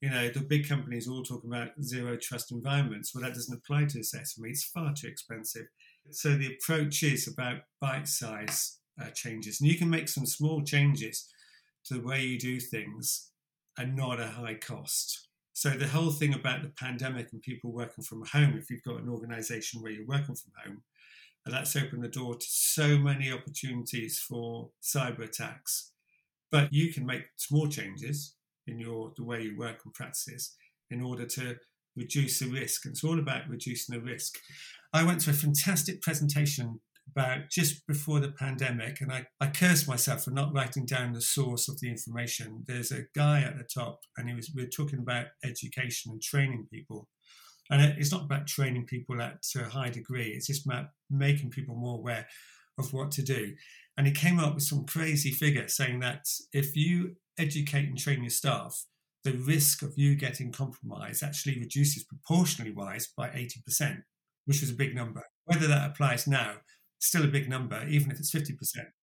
You 0.00 0.10
know, 0.10 0.28
the 0.28 0.40
big 0.40 0.68
companies 0.68 1.08
all 1.08 1.22
talk 1.22 1.44
about 1.44 1.70
zero 1.82 2.16
trust 2.16 2.52
environments. 2.52 3.14
Well, 3.14 3.24
that 3.24 3.34
doesn't 3.34 3.56
apply 3.56 3.86
to 3.86 3.98
SME. 3.98 4.50
It's 4.50 4.64
far 4.64 4.92
too 4.92 5.06
expensive. 5.06 5.66
So 6.10 6.36
the 6.36 6.54
approach 6.54 7.02
is 7.02 7.26
about 7.26 7.62
bite 7.80 8.06
size 8.06 8.78
uh, 9.00 9.10
changes. 9.10 9.60
And 9.60 9.70
you 9.70 9.78
can 9.78 9.90
make 9.90 10.08
some 10.08 10.26
small 10.26 10.62
changes 10.62 11.28
to 11.86 11.94
the 11.94 12.06
way 12.06 12.22
you 12.22 12.38
do 12.38 12.60
things 12.60 13.30
and 13.78 13.96
not 13.96 14.20
a 14.20 14.26
high 14.26 14.54
cost. 14.54 15.28
So 15.52 15.70
the 15.70 15.88
whole 15.88 16.10
thing 16.10 16.34
about 16.34 16.62
the 16.62 16.68
pandemic 16.68 17.32
and 17.32 17.40
people 17.40 17.72
working 17.72 18.04
from 18.04 18.24
home, 18.26 18.56
if 18.58 18.70
you've 18.70 18.82
got 18.82 19.00
an 19.00 19.08
organization 19.08 19.80
where 19.80 19.92
you're 19.92 20.06
working 20.06 20.34
from 20.34 20.52
home, 20.62 20.82
that's 21.46 21.76
opened 21.76 22.02
the 22.02 22.08
door 22.08 22.34
to 22.34 22.46
so 22.46 22.98
many 22.98 23.32
opportunities 23.32 24.18
for 24.18 24.70
cyber 24.82 25.20
attacks. 25.20 25.92
But 26.50 26.72
you 26.72 26.92
can 26.92 27.06
make 27.06 27.24
small 27.36 27.68
changes 27.68 28.34
in 28.66 28.78
your 28.78 29.12
the 29.16 29.24
way 29.24 29.42
you 29.42 29.56
work 29.56 29.80
and 29.84 29.94
practices 29.94 30.54
in 30.90 31.02
order 31.02 31.26
to 31.26 31.56
reduce 31.96 32.38
the 32.38 32.46
risk. 32.46 32.84
And 32.84 32.92
it's 32.92 33.04
all 33.04 33.18
about 33.18 33.48
reducing 33.48 33.94
the 33.94 34.04
risk. 34.04 34.38
I 34.92 35.02
went 35.02 35.20
to 35.22 35.30
a 35.30 35.34
fantastic 35.34 36.02
presentation 36.02 36.80
about 37.10 37.50
just 37.50 37.86
before 37.86 38.20
the 38.20 38.32
pandemic, 38.32 39.00
and 39.00 39.12
I, 39.12 39.26
I 39.40 39.46
cursed 39.48 39.88
myself 39.88 40.24
for 40.24 40.32
not 40.32 40.52
writing 40.52 40.84
down 40.84 41.12
the 41.12 41.20
source 41.20 41.68
of 41.68 41.80
the 41.80 41.88
information. 41.88 42.64
There's 42.66 42.92
a 42.92 43.04
guy 43.14 43.42
at 43.42 43.56
the 43.56 43.64
top, 43.64 44.00
and 44.16 44.28
he 44.28 44.34
was 44.34 44.50
we 44.54 44.64
are 44.64 44.68
talking 44.68 44.98
about 44.98 45.26
education 45.44 46.12
and 46.12 46.22
training 46.22 46.66
people. 46.72 47.08
And 47.70 47.82
it's 47.98 48.12
not 48.12 48.24
about 48.24 48.46
training 48.46 48.86
people 48.86 49.20
at 49.20 49.44
a 49.56 49.64
high 49.64 49.90
degree, 49.90 50.28
it's 50.28 50.46
just 50.46 50.66
about 50.66 50.86
making 51.10 51.50
people 51.50 51.74
more 51.74 51.98
aware 51.98 52.26
of 52.78 52.92
what 52.92 53.10
to 53.12 53.22
do. 53.22 53.54
And 53.96 54.06
he 54.06 54.12
came 54.12 54.38
up 54.38 54.54
with 54.54 54.64
some 54.64 54.84
crazy 54.84 55.30
figure 55.30 55.68
saying 55.68 56.00
that 56.00 56.26
if 56.52 56.76
you 56.76 57.16
educate 57.38 57.88
and 57.88 57.98
train 57.98 58.22
your 58.22 58.30
staff, 58.30 58.84
the 59.24 59.32
risk 59.32 59.82
of 59.82 59.94
you 59.96 60.14
getting 60.14 60.52
compromised 60.52 61.22
actually 61.22 61.58
reduces 61.58 62.04
proportionally 62.04 62.72
wise 62.72 63.08
by 63.16 63.28
80%, 63.28 64.02
which 64.44 64.60
was 64.60 64.70
a 64.70 64.74
big 64.74 64.94
number. 64.94 65.22
Whether 65.44 65.66
that 65.66 65.90
applies 65.90 66.26
now, 66.26 66.56
still 66.98 67.24
a 67.24 67.28
big 67.28 67.48
number, 67.48 67.84
even 67.88 68.10
if 68.10 68.18
it's 68.18 68.30
50%, 68.30 68.52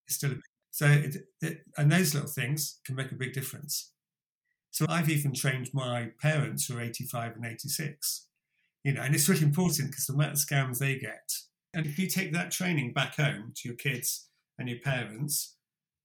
it's 0.07 0.15
still 0.15 0.31
a 0.31 0.35
big 0.35 0.43
so, 0.73 0.87
it, 0.87 1.17
it, 1.43 1.59
and 1.77 1.91
those 1.91 2.15
little 2.15 2.27
things 2.27 2.79
can 2.83 2.95
make 2.95 3.11
a 3.11 3.15
big 3.15 3.31
difference. 3.31 3.91
So, 4.71 4.87
I've 4.89 5.09
even 5.09 5.31
trained 5.31 5.69
my 5.71 6.09
parents 6.19 6.65
who 6.65 6.77
are 6.77 6.81
85 6.81 7.35
and 7.35 7.45
86, 7.45 8.27
you 8.83 8.93
know, 8.93 9.03
and 9.03 9.13
it's 9.13 9.29
really 9.29 9.43
important 9.43 9.91
because 9.91 10.07
the 10.07 10.13
amount 10.13 10.33
of 10.33 10.39
scams 10.39 10.79
they 10.79 10.97
get. 10.97 11.31
And 11.75 11.85
if 11.85 11.99
you 11.99 12.07
take 12.07 12.33
that 12.33 12.49
training 12.49 12.91
back 12.93 13.17
home 13.17 13.53
to 13.55 13.69
your 13.69 13.77
kids 13.77 14.29
and 14.57 14.67
your 14.67 14.79
parents, 14.79 15.57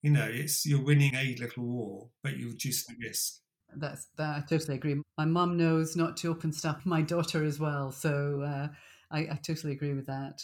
you 0.02 0.10
know, 0.10 0.28
it's 0.30 0.64
you're 0.64 0.84
winning 0.84 1.14
a 1.14 1.36
little 1.40 1.64
war, 1.64 2.08
but 2.22 2.36
you 2.36 2.48
reduce 2.48 2.86
the 2.86 2.94
risk. 3.00 3.40
That's 3.76 4.08
that. 4.16 4.36
I 4.36 4.40
totally 4.48 4.76
agree. 4.76 5.00
My 5.18 5.24
mum 5.24 5.56
knows 5.56 5.96
not 5.96 6.16
to 6.18 6.28
open 6.28 6.52
stuff. 6.52 6.86
My 6.86 7.02
daughter 7.02 7.44
as 7.44 7.58
well. 7.58 7.92
So 7.92 8.42
uh, 8.42 8.68
I, 9.10 9.18
I 9.20 9.40
totally 9.42 9.72
agree 9.72 9.94
with 9.94 10.06
that. 10.06 10.42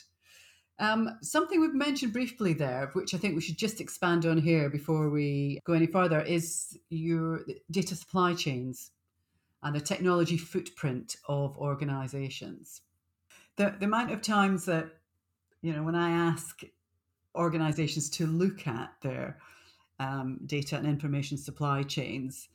Um, 0.78 1.18
something 1.22 1.60
we've 1.60 1.74
mentioned 1.74 2.12
briefly 2.12 2.52
there, 2.52 2.90
which 2.94 3.14
I 3.14 3.18
think 3.18 3.36
we 3.36 3.40
should 3.40 3.56
just 3.58 3.80
expand 3.80 4.26
on 4.26 4.38
here 4.38 4.68
before 4.68 5.08
we 5.08 5.60
go 5.64 5.72
any 5.72 5.86
further, 5.86 6.20
is 6.20 6.76
your 6.90 7.42
data 7.70 7.94
supply 7.94 8.34
chains 8.34 8.90
and 9.62 9.74
the 9.74 9.80
technology 9.80 10.36
footprint 10.36 11.16
of 11.28 11.56
organizations. 11.56 12.82
The, 13.56 13.74
the 13.78 13.86
amount 13.86 14.10
of 14.10 14.20
times 14.20 14.64
that, 14.64 14.88
you 15.62 15.72
know, 15.72 15.84
when 15.84 15.94
I 15.94 16.10
ask 16.10 16.60
organizations 17.34 18.08
to 18.10 18.26
look 18.26 18.66
at 18.66 18.92
their 19.02 19.38
um, 19.98 20.40
data 20.46 20.76
and 20.76 20.86
information 20.86 21.38
supply 21.38 21.82
chains, 21.82 22.48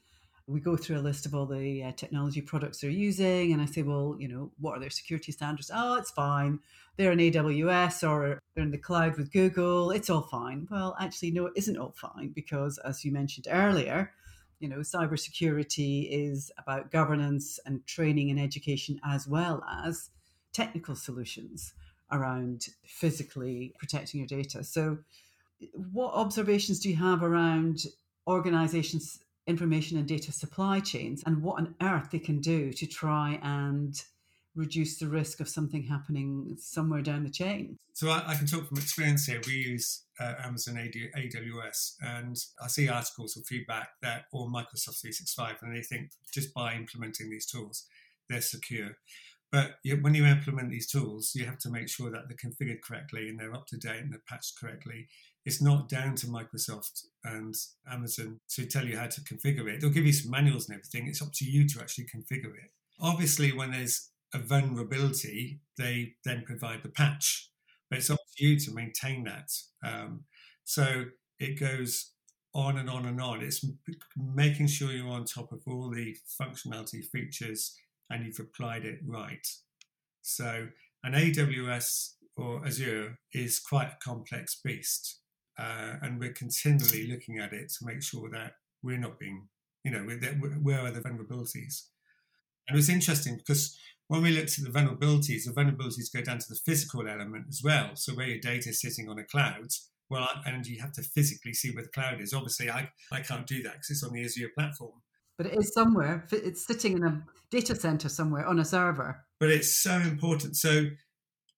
we 0.49 0.59
go 0.59 0.75
through 0.75 0.97
a 0.97 0.99
list 0.99 1.25
of 1.27 1.35
all 1.35 1.45
the 1.45 1.83
uh, 1.83 1.91
technology 1.91 2.41
products 2.41 2.81
they're 2.81 2.89
using 2.89 3.53
and 3.53 3.61
i 3.61 3.65
say 3.65 3.83
well 3.83 4.15
you 4.17 4.27
know 4.27 4.51
what 4.59 4.75
are 4.75 4.79
their 4.79 4.89
security 4.89 5.31
standards? 5.31 5.69
Oh 5.73 5.95
it's 5.95 6.11
fine. 6.11 6.59
They're 6.97 7.11
in 7.11 7.19
aws 7.19 8.07
or 8.07 8.39
they're 8.55 8.63
in 8.63 8.71
the 8.71 8.77
cloud 8.77 9.15
with 9.15 9.31
google. 9.31 9.91
It's 9.91 10.09
all 10.09 10.23
fine. 10.23 10.67
Well 10.71 10.95
actually 10.99 11.31
no 11.31 11.45
it 11.47 11.53
isn't 11.55 11.77
all 11.77 11.93
fine 11.95 12.31
because 12.33 12.79
as 12.79 13.05
you 13.05 13.11
mentioned 13.11 13.47
earlier 13.49 14.11
you 14.59 14.67
know 14.67 14.79
cybersecurity 14.79 16.07
is 16.09 16.51
about 16.57 16.91
governance 16.91 17.59
and 17.65 17.85
training 17.85 18.31
and 18.31 18.39
education 18.39 18.99
as 19.05 19.27
well 19.27 19.63
as 19.85 20.09
technical 20.51 20.95
solutions 20.95 21.73
around 22.11 22.67
physically 22.83 23.73
protecting 23.77 24.19
your 24.19 24.27
data 24.27 24.63
so 24.63 24.97
what 25.91 26.13
observations 26.13 26.79
do 26.79 26.89
you 26.89 26.95
have 26.95 27.23
around 27.23 27.85
organizations 28.27 29.19
information 29.47 29.97
and 29.97 30.07
data 30.07 30.31
supply 30.31 30.79
chains 30.79 31.23
and 31.25 31.41
what 31.41 31.59
on 31.59 31.75
earth 31.81 32.11
they 32.11 32.19
can 32.19 32.39
do 32.39 32.71
to 32.71 32.85
try 32.85 33.39
and 33.41 34.03
reduce 34.55 34.97
the 34.97 35.07
risk 35.07 35.39
of 35.39 35.47
something 35.47 35.83
happening 35.83 36.55
somewhere 36.59 37.01
down 37.01 37.23
the 37.23 37.29
chain. 37.29 37.77
So 37.93 38.09
I, 38.09 38.23
I 38.27 38.35
can 38.35 38.45
talk 38.45 38.67
from 38.67 38.77
experience 38.77 39.25
here. 39.25 39.41
We 39.45 39.53
use 39.53 40.03
uh, 40.19 40.33
Amazon 40.43 40.77
AD, 40.77 40.93
AWS, 41.17 41.95
and 42.01 42.35
I 42.61 42.67
see 42.67 42.89
articles 42.89 43.37
or 43.37 43.41
feedback 43.43 43.89
that 44.01 44.25
or 44.31 44.47
Microsoft 44.47 45.01
365, 45.01 45.57
and 45.61 45.75
they 45.75 45.81
think 45.81 46.11
just 46.31 46.53
by 46.53 46.73
implementing 46.73 47.29
these 47.29 47.45
tools, 47.45 47.85
they're 48.29 48.41
secure. 48.41 48.97
But 49.51 49.77
when 50.01 50.13
you 50.13 50.25
implement 50.25 50.69
these 50.69 50.87
tools, 50.87 51.31
you 51.33 51.45
have 51.45 51.57
to 51.59 51.71
make 51.71 51.89
sure 51.89 52.11
that 52.11 52.23
they're 52.27 52.37
configured 52.37 52.81
correctly 52.81 53.29
and 53.29 53.39
they're 53.39 53.55
up 53.55 53.65
to 53.67 53.77
date 53.77 54.01
and 54.01 54.11
they're 54.11 54.21
patched 54.27 54.59
correctly 54.59 55.07
it's 55.45 55.61
not 55.61 55.89
down 55.89 56.15
to 56.15 56.27
Microsoft 56.27 57.05
and 57.23 57.55
Amazon 57.89 58.39
to 58.49 58.65
tell 58.65 58.85
you 58.85 58.97
how 58.97 59.07
to 59.07 59.21
configure 59.21 59.67
it. 59.67 59.81
They'll 59.81 59.89
give 59.89 60.05
you 60.05 60.13
some 60.13 60.31
manuals 60.31 60.67
and 60.67 60.77
everything. 60.77 61.07
It's 61.07 61.21
up 61.21 61.31
to 61.35 61.45
you 61.45 61.67
to 61.69 61.79
actually 61.79 62.05
configure 62.05 62.53
it. 62.53 62.71
Obviously, 62.99 63.51
when 63.51 63.71
there's 63.71 64.09
a 64.33 64.39
vulnerability, 64.39 65.61
they 65.77 66.13
then 66.25 66.43
provide 66.45 66.83
the 66.83 66.89
patch, 66.89 67.49
but 67.89 67.99
it's 67.99 68.09
up 68.09 68.19
to 68.37 68.45
you 68.45 68.59
to 68.59 68.73
maintain 68.73 69.23
that. 69.23 69.49
Um, 69.83 70.25
so 70.65 71.05
it 71.39 71.59
goes 71.59 72.11
on 72.53 72.77
and 72.77 72.89
on 72.89 73.05
and 73.05 73.21
on. 73.21 73.41
It's 73.41 73.65
making 74.17 74.67
sure 74.67 74.91
you're 74.91 75.07
on 75.07 75.25
top 75.25 75.51
of 75.51 75.61
all 75.65 75.89
the 75.89 76.15
functionality 76.39 77.03
features 77.03 77.75
and 78.09 78.25
you've 78.25 78.39
applied 78.39 78.85
it 78.85 78.99
right. 79.05 79.45
So 80.21 80.67
an 81.03 81.13
AWS 81.13 82.13
or 82.35 82.65
Azure 82.65 83.19
is 83.33 83.59
quite 83.59 83.87
a 83.87 83.97
complex 84.03 84.59
beast 84.63 85.19
uh, 85.59 85.95
and 86.01 86.19
we're 86.19 86.33
continually 86.33 87.07
looking 87.07 87.37
at 87.37 87.51
it 87.51 87.69
to 87.69 87.85
make 87.85 88.01
sure 88.01 88.29
that 88.29 88.53
we're 88.81 88.97
not 88.97 89.19
being, 89.19 89.47
you 89.83 89.91
know, 89.91 89.99
where 90.61 90.79
are 90.79 90.91
the 90.91 91.01
vulnerabilities? 91.01 91.83
And 92.67 92.75
it 92.75 92.77
was 92.77 92.89
interesting 92.89 93.35
because 93.35 93.77
when 94.07 94.21
we 94.21 94.31
looked 94.31 94.57
at 94.57 94.63
the 94.63 94.71
vulnerabilities, 94.71 95.45
the 95.45 95.51
vulnerabilities 95.51 96.13
go 96.13 96.21
down 96.21 96.39
to 96.39 96.47
the 96.47 96.59
physical 96.65 97.07
element 97.07 97.45
as 97.49 97.61
well. 97.63 97.91
So 97.95 98.13
where 98.13 98.27
your 98.27 98.39
data 98.39 98.69
is 98.69 98.81
sitting 98.81 99.09
on 99.09 99.19
a 99.19 99.23
cloud, 99.25 99.67
well, 100.09 100.29
and 100.45 100.65
you 100.65 100.79
have 100.81 100.93
to 100.93 101.01
physically 101.01 101.53
see 101.53 101.71
where 101.71 101.83
the 101.83 101.89
cloud 101.89 102.21
is. 102.21 102.33
Obviously, 102.33 102.69
I, 102.69 102.89
I 103.11 103.19
can't 103.19 103.45
do 103.45 103.61
that 103.63 103.73
because 103.73 103.89
it's 103.89 104.03
on 104.03 104.13
the 104.13 104.23
Azure 104.23 104.51
platform. 104.57 104.93
But 105.39 105.47
it 105.47 105.57
is 105.57 105.73
somewhere. 105.73 106.27
It's 106.33 106.67
sitting 106.67 106.97
in 106.97 107.03
a 107.05 107.23
data 107.49 107.73
center 107.73 108.09
somewhere 108.09 108.45
on 108.45 108.59
a 108.59 108.65
server. 108.65 109.25
But 109.39 109.49
it's 109.49 109.81
so 109.81 109.93
important. 109.93 110.57
So 110.57 110.87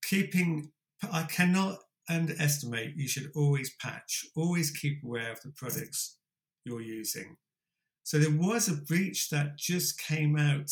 keeping, 0.07 0.71
I 1.11 1.23
cannot 1.23 1.79
underestimate, 2.07 2.95
you 2.95 3.07
should 3.07 3.31
always 3.35 3.73
patch, 3.81 4.27
always 4.35 4.69
keep 4.69 5.03
aware 5.03 5.31
of 5.31 5.41
the 5.41 5.50
products 5.50 6.17
you're 6.63 6.83
using. 6.83 7.38
So 8.03 8.19
there 8.19 8.29
was 8.29 8.67
a 8.67 8.75
breach 8.75 9.31
that 9.31 9.57
just 9.57 10.00
came 10.00 10.38
out 10.38 10.69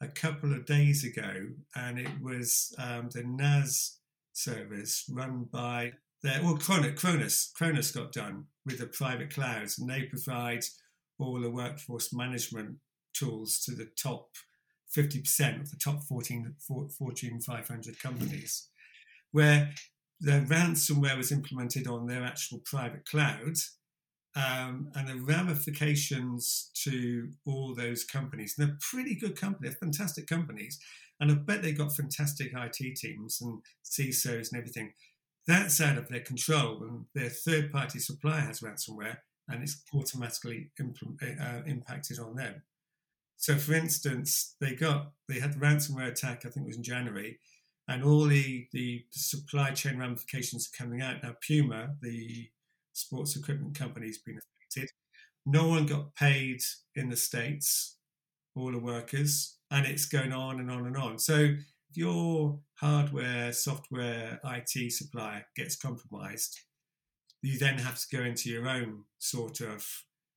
a 0.00 0.08
couple 0.08 0.52
of 0.52 0.66
days 0.66 1.04
ago, 1.04 1.50
and 1.76 2.00
it 2.00 2.20
was 2.20 2.74
um, 2.78 3.10
the 3.12 3.22
NAS 3.22 3.98
service 4.32 5.04
run 5.08 5.46
by 5.52 5.92
their, 6.24 6.42
well, 6.42 6.56
Kronos. 6.56 7.52
Kronos 7.54 7.92
got 7.92 8.10
done 8.10 8.46
with 8.66 8.78
the 8.78 8.86
private 8.86 9.32
clouds, 9.32 9.78
and 9.78 9.88
they 9.88 10.02
provide 10.02 10.64
all 11.20 11.40
the 11.40 11.50
workforce 11.50 12.12
management 12.12 12.76
tools 13.14 13.60
to 13.64 13.72
the 13.72 13.88
top 14.00 14.30
50% 14.96 15.60
of 15.60 15.70
the 15.70 15.76
top 15.76 16.02
14, 16.02 16.54
Fortune 16.98 17.40
500 17.40 18.00
companies, 18.00 18.68
where 19.30 19.70
the 20.20 20.44
ransomware 20.48 21.16
was 21.16 21.32
implemented 21.32 21.86
on 21.86 22.06
their 22.06 22.24
actual 22.24 22.60
private 22.64 23.04
cloud. 23.04 23.56
Um, 24.36 24.92
and 24.94 25.08
the 25.08 25.16
ramifications 25.16 26.70
to 26.84 27.30
all 27.44 27.74
those 27.74 28.04
companies. 28.04 28.54
And 28.56 28.68
they're 28.68 28.78
pretty 28.80 29.16
good 29.16 29.36
companies, 29.36 29.74
fantastic 29.80 30.28
companies. 30.28 30.78
And 31.18 31.32
I 31.32 31.34
bet 31.34 31.62
they've 31.62 31.76
got 31.76 31.96
fantastic 31.96 32.52
IT 32.54 32.96
teams 32.96 33.40
and 33.40 33.60
CISOs 33.84 34.52
and 34.52 34.58
everything. 34.58 34.92
That's 35.48 35.80
out 35.80 35.98
of 35.98 36.08
their 36.08 36.20
control. 36.20 36.80
And 36.84 37.06
their 37.12 37.28
third 37.28 37.72
party 37.72 37.98
supplier 37.98 38.42
has 38.42 38.60
ransomware 38.60 39.16
and 39.50 39.62
it's 39.62 39.82
automatically 39.94 40.70
impl- 40.80 41.40
uh, 41.40 41.62
impacted 41.66 42.18
on 42.18 42.36
them. 42.36 42.62
So, 43.36 43.56
for 43.56 43.72
instance, 43.72 44.54
they 44.60 44.74
got 44.74 45.12
they 45.28 45.40
had 45.40 45.54
the 45.54 45.58
ransomware 45.58 46.08
attack. 46.08 46.44
I 46.44 46.50
think 46.50 46.64
it 46.64 46.68
was 46.68 46.76
in 46.76 46.82
January, 46.82 47.38
and 47.88 48.04
all 48.04 48.24
the, 48.24 48.66
the 48.72 49.04
supply 49.10 49.70
chain 49.70 49.98
ramifications 49.98 50.68
are 50.68 50.84
coming 50.84 51.00
out. 51.00 51.22
Now, 51.22 51.34
Puma, 51.46 51.94
the 52.02 52.48
sports 52.92 53.36
equipment 53.36 53.78
company, 53.78 54.06
has 54.06 54.18
been 54.18 54.38
affected. 54.38 54.90
No 55.46 55.68
one 55.68 55.86
got 55.86 56.14
paid 56.14 56.60
in 56.94 57.08
the 57.08 57.16
States, 57.16 57.96
all 58.54 58.72
the 58.72 58.78
workers, 58.78 59.58
and 59.70 59.86
it's 59.86 60.04
going 60.04 60.32
on 60.32 60.60
and 60.60 60.70
on 60.70 60.86
and 60.86 60.96
on. 60.96 61.18
So, 61.18 61.34
if 61.90 61.96
your 61.96 62.60
hardware, 62.74 63.52
software, 63.52 64.38
IT 64.44 64.92
supplier 64.92 65.46
gets 65.56 65.76
compromised, 65.76 66.60
you 67.42 67.58
then 67.58 67.78
have 67.78 67.98
to 67.98 68.16
go 68.16 68.22
into 68.22 68.50
your 68.50 68.68
own 68.68 69.04
sort 69.18 69.60
of 69.60 69.86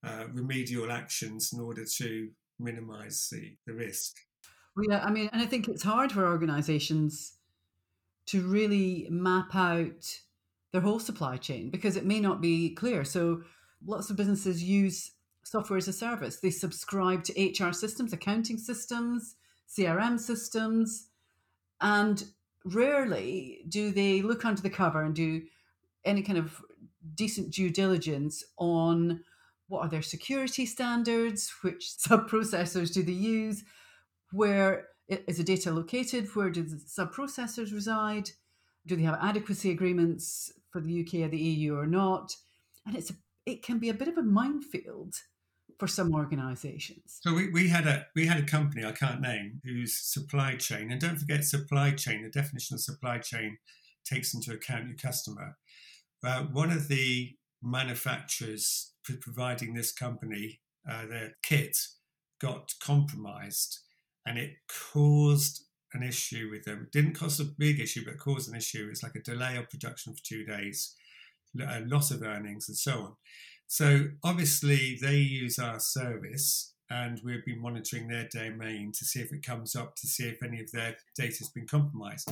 uh, 0.04 0.26
remedial 0.34 0.92
actions 0.92 1.52
in 1.54 1.60
order 1.60 1.86
to 1.98 2.30
minimize 2.60 3.30
the, 3.32 3.56
the 3.66 3.74
risk. 3.74 4.16
Well, 4.76 4.86
yeah, 4.90 5.04
I 5.04 5.12
mean, 5.12 5.30
and 5.32 5.42
I 5.42 5.46
think 5.46 5.68
it's 5.68 5.84
hard 5.84 6.12
for 6.12 6.26
organizations 6.28 7.34
to 8.28 8.42
really 8.42 9.08
map 9.10 9.54
out 9.54 10.20
their 10.72 10.82
whole 10.82 11.00
supply 11.00 11.38
chain 11.38 11.70
because 11.70 11.96
it 11.96 12.06
may 12.06 12.20
not 12.20 12.42
be 12.42 12.74
clear. 12.74 13.04
So 13.04 13.44
lots 13.86 14.10
of 14.10 14.18
businesses 14.18 14.64
use 14.64 15.12
software 15.44 15.78
as 15.78 15.88
a 15.88 15.94
service. 15.94 16.40
They 16.40 16.50
subscribe 16.50 17.24
to 17.26 17.68
HR 17.68 17.74
systems, 17.74 18.14
accounting 18.14 18.58
systems, 18.58 19.36
CRM 19.70 20.20
systems, 20.20 21.08
and 21.82 22.24
rarely 22.66 23.66
do 23.68 23.92
they 23.92 24.22
look 24.22 24.46
under 24.46 24.62
the 24.62 24.70
cover 24.70 25.04
and 25.04 25.14
do 25.14 25.44
any 26.06 26.22
kind 26.22 26.38
of 26.38 26.62
decent 27.16 27.52
due 27.52 27.70
diligence 27.70 28.44
on 28.58 29.22
what 29.68 29.82
are 29.82 29.90
their 29.90 30.02
security 30.02 30.66
standards, 30.66 31.52
which 31.62 31.90
sub 31.98 32.30
processors 32.30 32.94
do 32.94 33.04
they 33.04 33.12
use, 33.12 33.64
where 34.32 34.88
is 35.08 35.38
the 35.38 35.44
data 35.44 35.72
located? 35.72 36.28
Where 36.36 36.50
do 36.50 36.64
the 36.64 36.80
sub-processors 36.80 37.74
reside? 37.74 38.30
Do 38.86 38.96
they 38.96 39.04
have 39.04 39.20
adequacy 39.22 39.72
agreements 39.72 40.52
for 40.72 40.82
the 40.82 41.02
UK 41.02 41.26
or 41.26 41.30
the 41.30 41.38
EU 41.38 41.76
or 41.76 41.86
not? 41.86 42.36
And 42.86 42.96
it's 42.96 43.12
a, 43.12 43.14
it 43.46 43.64
can 43.64 43.80
be 43.80 43.90
a 43.90 43.94
bit 43.94 44.08
of 44.08 44.18
a 44.18 44.24
minefield 44.24 45.16
for 45.80 45.88
some 45.88 46.14
organisations. 46.14 47.20
So 47.22 47.34
we, 47.34 47.50
we 47.50 47.68
had 47.68 47.88
a 47.88 48.08
we 48.16 48.26
had 48.26 48.40
a 48.40 48.46
company 48.46 48.86
I 48.86 48.92
can't 48.92 49.22
name 49.22 49.62
whose 49.64 49.98
supply 49.98 50.56
chain, 50.56 50.92
and 50.92 51.00
don't 51.00 51.18
forget 51.18 51.44
supply 51.46 51.92
chain. 51.92 52.24
The 52.24 52.30
definition 52.30 52.76
of 52.76 52.82
supply 52.82 53.20
chain 53.20 53.58
takes 54.06 54.34
into 54.34 54.52
account 54.52 54.88
your 54.88 54.98
customer. 54.98 55.58
Uh, 56.24 56.44
one 56.44 56.72
of 56.72 56.88
the 56.88 57.36
manufacturers 57.62 58.94
providing 59.22 59.74
this 59.74 59.92
company 59.92 60.62
uh, 60.90 61.06
their 61.06 61.34
kit 61.42 61.78
got 62.42 62.74
compromised 62.82 63.80
and 64.26 64.38
it 64.38 64.52
caused 64.92 65.66
an 65.94 66.04
issue 66.04 66.50
with 66.52 66.64
them. 66.64 66.84
It 66.88 66.92
didn't 66.92 67.14
cause 67.14 67.40
a 67.40 67.46
big 67.46 67.80
issue, 67.80 68.04
but 68.06 68.18
caused 68.18 68.50
an 68.50 68.56
issue. 68.56 68.88
It's 68.90 69.04
like 69.04 69.16
a 69.16 69.22
delay 69.22 69.58
of 69.58 69.70
production 69.70 70.14
for 70.14 70.22
two 70.24 70.44
days, 70.44 70.96
a 71.60 71.82
loss 71.82 72.12
of 72.12 72.24
earnings, 72.24 72.68
and 72.68 72.78
so 72.78 72.92
on. 72.94 73.14
So 73.68 74.06
obviously, 74.24 74.98
they 75.02 75.18
use 75.18 75.60
our 75.60 75.80
service, 75.80 76.74
and 76.90 77.22
we've 77.24 77.46
been 77.46 77.62
monitoring 77.62 78.08
their 78.08 78.28
domain 78.32 78.92
to 78.98 79.06
see 79.06 79.20
if 79.20 79.32
it 79.32 79.46
comes 79.46 79.76
up 79.76 79.96
to 79.98 80.08
see 80.08 80.28
if 80.28 80.42
any 80.44 80.60
of 80.62 80.72
their 80.72 80.96
data 81.16 81.38
has 81.40 81.50
been 81.50 81.68
compromised. 81.68 82.30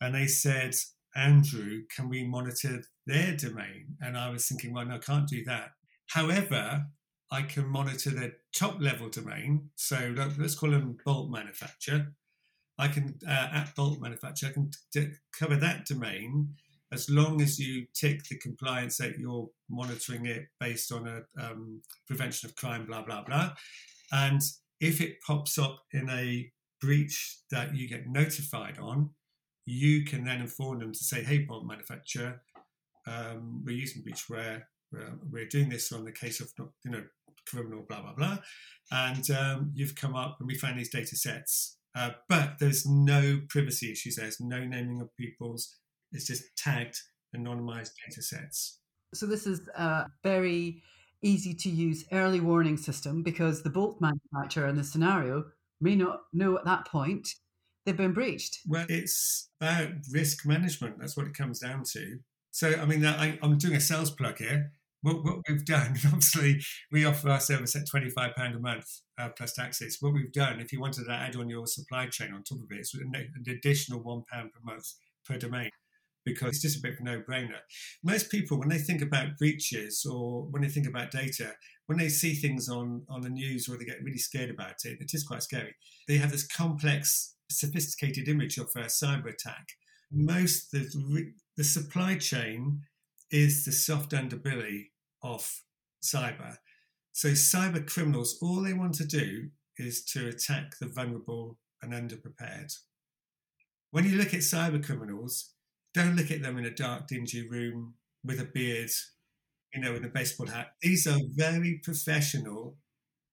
And 0.00 0.14
they 0.14 0.26
said, 0.26 0.74
Andrew, 1.16 1.82
can 1.94 2.08
we 2.08 2.24
monitor 2.24 2.82
their 3.06 3.36
domain? 3.36 3.96
And 4.00 4.16
I 4.16 4.30
was 4.30 4.46
thinking, 4.46 4.72
well, 4.72 4.86
no, 4.86 4.96
I 4.96 4.98
can't 4.98 5.28
do 5.28 5.44
that. 5.44 5.70
However, 6.08 6.86
I 7.30 7.42
can 7.42 7.66
monitor 7.66 8.10
the 8.10 8.32
top 8.54 8.80
level 8.80 9.08
domain. 9.10 9.70
So 9.76 10.14
let's 10.38 10.54
call 10.54 10.70
them 10.70 10.96
bolt 11.04 11.30
manufacturer. 11.30 12.14
I 12.78 12.88
can 12.88 13.18
uh, 13.26 13.48
at 13.52 13.74
bolt 13.74 14.00
manufacturer 14.00 14.50
I 14.50 14.52
can 14.52 14.70
t- 14.92 15.08
cover 15.36 15.56
that 15.56 15.84
domain 15.86 16.54
as 16.92 17.10
long 17.10 17.42
as 17.42 17.58
you 17.58 17.86
tick 17.94 18.24
the 18.24 18.38
compliance 18.38 18.96
that 18.96 19.18
you're 19.18 19.48
monitoring 19.68 20.26
it 20.26 20.46
based 20.58 20.90
on 20.90 21.06
a 21.06 21.20
um, 21.42 21.82
prevention 22.06 22.48
of 22.48 22.56
crime, 22.56 22.86
blah 22.86 23.02
blah 23.02 23.22
blah. 23.22 23.52
And 24.12 24.40
if 24.80 25.00
it 25.00 25.20
pops 25.26 25.58
up 25.58 25.80
in 25.92 26.08
a 26.08 26.50
breach 26.80 27.40
that 27.50 27.74
you 27.74 27.88
get 27.88 28.06
notified 28.06 28.78
on, 28.78 29.10
you 29.68 30.04
can 30.04 30.24
then 30.24 30.40
inform 30.40 30.80
them 30.80 30.92
to 30.92 31.04
say, 31.04 31.22
"Hey, 31.22 31.38
bolt 31.38 31.66
manufacturer, 31.66 32.42
um, 33.06 33.62
we're 33.64 33.76
using 33.76 34.02
Breach 34.02 34.24
Aware. 34.28 34.68
We're, 34.92 35.18
we're 35.30 35.48
doing 35.48 35.68
this 35.68 35.92
on 35.92 36.04
the 36.04 36.12
case 36.12 36.40
of 36.40 36.52
you 36.84 36.90
know 36.90 37.04
criminal, 37.48 37.84
blah, 37.88 38.02
blah, 38.02 38.14
blah. 38.14 38.38
And 38.90 39.30
um, 39.30 39.72
you've 39.74 39.94
come 39.94 40.14
up 40.14 40.36
and 40.38 40.46
we 40.46 40.54
found 40.54 40.78
these 40.78 40.90
data 40.90 41.16
sets. 41.16 41.76
Uh, 41.94 42.10
but 42.28 42.58
there's 42.58 42.86
no 42.86 43.40
privacy 43.48 43.90
issues. 43.90 44.16
There's 44.16 44.40
no 44.40 44.64
naming 44.64 45.00
of 45.00 45.14
people's. 45.16 45.76
It's 46.12 46.26
just 46.26 46.44
tagged 46.56 46.98
anonymized 47.36 47.92
data 48.06 48.22
sets. 48.22 48.80
So 49.14 49.26
this 49.26 49.46
is 49.46 49.68
a 49.74 50.06
very 50.22 50.82
easy 51.22 51.54
to 51.54 51.68
use 51.68 52.04
early 52.12 52.40
warning 52.40 52.76
system 52.76 53.22
because 53.22 53.62
the 53.62 53.70
bolt 53.70 54.00
manufacturer 54.00 54.68
in 54.68 54.76
the 54.76 54.84
scenario 54.84 55.44
may 55.80 55.96
not 55.96 56.20
know 56.32 56.56
at 56.56 56.64
that 56.64 56.86
point 56.86 57.28
they've 57.88 57.96
been 57.96 58.12
breached. 58.12 58.60
Well, 58.66 58.86
it's 58.88 59.48
about 59.60 59.88
risk 60.12 60.46
management. 60.46 60.98
That's 60.98 61.16
what 61.16 61.26
it 61.26 61.34
comes 61.34 61.58
down 61.58 61.82
to. 61.92 62.18
So, 62.50 62.74
I 62.80 62.84
mean, 62.84 63.04
I, 63.04 63.38
am 63.42 63.58
doing 63.58 63.76
a 63.76 63.80
sales 63.80 64.10
plug 64.10 64.38
here 64.38 64.72
what, 65.02 65.24
what 65.24 65.36
we've 65.48 65.64
done, 65.64 65.96
obviously, 66.06 66.60
we 66.90 67.04
offer 67.04 67.30
our 67.30 67.40
service 67.40 67.76
at 67.76 67.86
£25 67.86 68.56
a 68.56 68.58
month 68.58 69.00
uh, 69.18 69.28
plus 69.36 69.52
taxes. 69.52 69.98
What 70.00 70.12
we've 70.12 70.32
done, 70.32 70.60
if 70.60 70.72
you 70.72 70.80
wanted 70.80 71.06
to 71.06 71.12
add 71.12 71.36
on 71.36 71.48
your 71.48 71.66
supply 71.66 72.06
chain 72.06 72.32
on 72.32 72.42
top 72.42 72.58
of 72.58 72.70
it, 72.70 72.80
it's 72.80 72.94
an, 72.94 73.12
additional 73.48 74.00
£1 74.00 74.24
per 74.28 74.48
month 74.64 74.86
per 75.24 75.36
domain 75.36 75.70
because 76.24 76.48
it's 76.48 76.62
just 76.62 76.78
a 76.78 76.82
bit 76.82 76.94
of 76.94 77.00
a 77.00 77.04
no 77.04 77.22
brainer. 77.22 77.60
Most 78.02 78.30
people, 78.30 78.58
when 78.58 78.68
they 78.68 78.78
think 78.78 79.00
about 79.00 79.38
breaches 79.38 80.04
or 80.04 80.42
when 80.50 80.62
they 80.62 80.68
think 80.68 80.86
about 80.86 81.10
data, 81.10 81.52
when 81.86 81.98
they 81.98 82.08
see 82.08 82.34
things 82.34 82.68
on, 82.68 83.02
on 83.08 83.22
the 83.22 83.30
news 83.30 83.68
or 83.68 83.78
they 83.78 83.84
get 83.84 84.02
really 84.02 84.18
scared 84.18 84.50
about 84.50 84.74
it, 84.84 85.00
it 85.00 85.10
is 85.14 85.24
quite 85.24 85.42
scary. 85.42 85.74
They 86.06 86.16
have 86.18 86.32
this 86.32 86.46
complex, 86.46 87.36
sophisticated 87.50 88.28
image 88.28 88.58
of 88.58 88.70
a 88.76 88.84
cyber 88.84 89.32
attack. 89.32 89.68
Most 90.10 90.70
the, 90.70 91.32
the 91.56 91.64
supply 91.64 92.16
chain 92.16 92.82
is 93.30 93.64
the 93.64 93.72
soft 93.72 94.12
underbelly 94.12 94.86
of 95.22 95.62
cyber. 96.02 96.56
So 97.12 97.30
cyber 97.30 97.86
criminals, 97.86 98.38
all 98.40 98.62
they 98.62 98.72
want 98.72 98.94
to 98.94 99.06
do 99.06 99.48
is 99.76 100.04
to 100.06 100.28
attack 100.28 100.78
the 100.80 100.86
vulnerable 100.86 101.58
and 101.82 101.92
underprepared. 101.92 102.72
When 103.90 104.04
you 104.04 104.16
look 104.16 104.34
at 104.34 104.40
cyber 104.40 104.84
criminals, 104.84 105.52
don't 105.94 106.16
look 106.16 106.30
at 106.30 106.42
them 106.42 106.58
in 106.58 106.64
a 106.64 106.74
dark, 106.74 107.08
dingy 107.08 107.48
room 107.48 107.94
with 108.24 108.40
a 108.40 108.44
beard, 108.44 108.90
you 109.74 109.80
know, 109.80 109.92
with 109.92 110.04
a 110.04 110.08
baseball 110.08 110.46
hat. 110.46 110.72
These 110.82 111.06
are 111.06 111.18
very 111.34 111.80
professional 111.82 112.76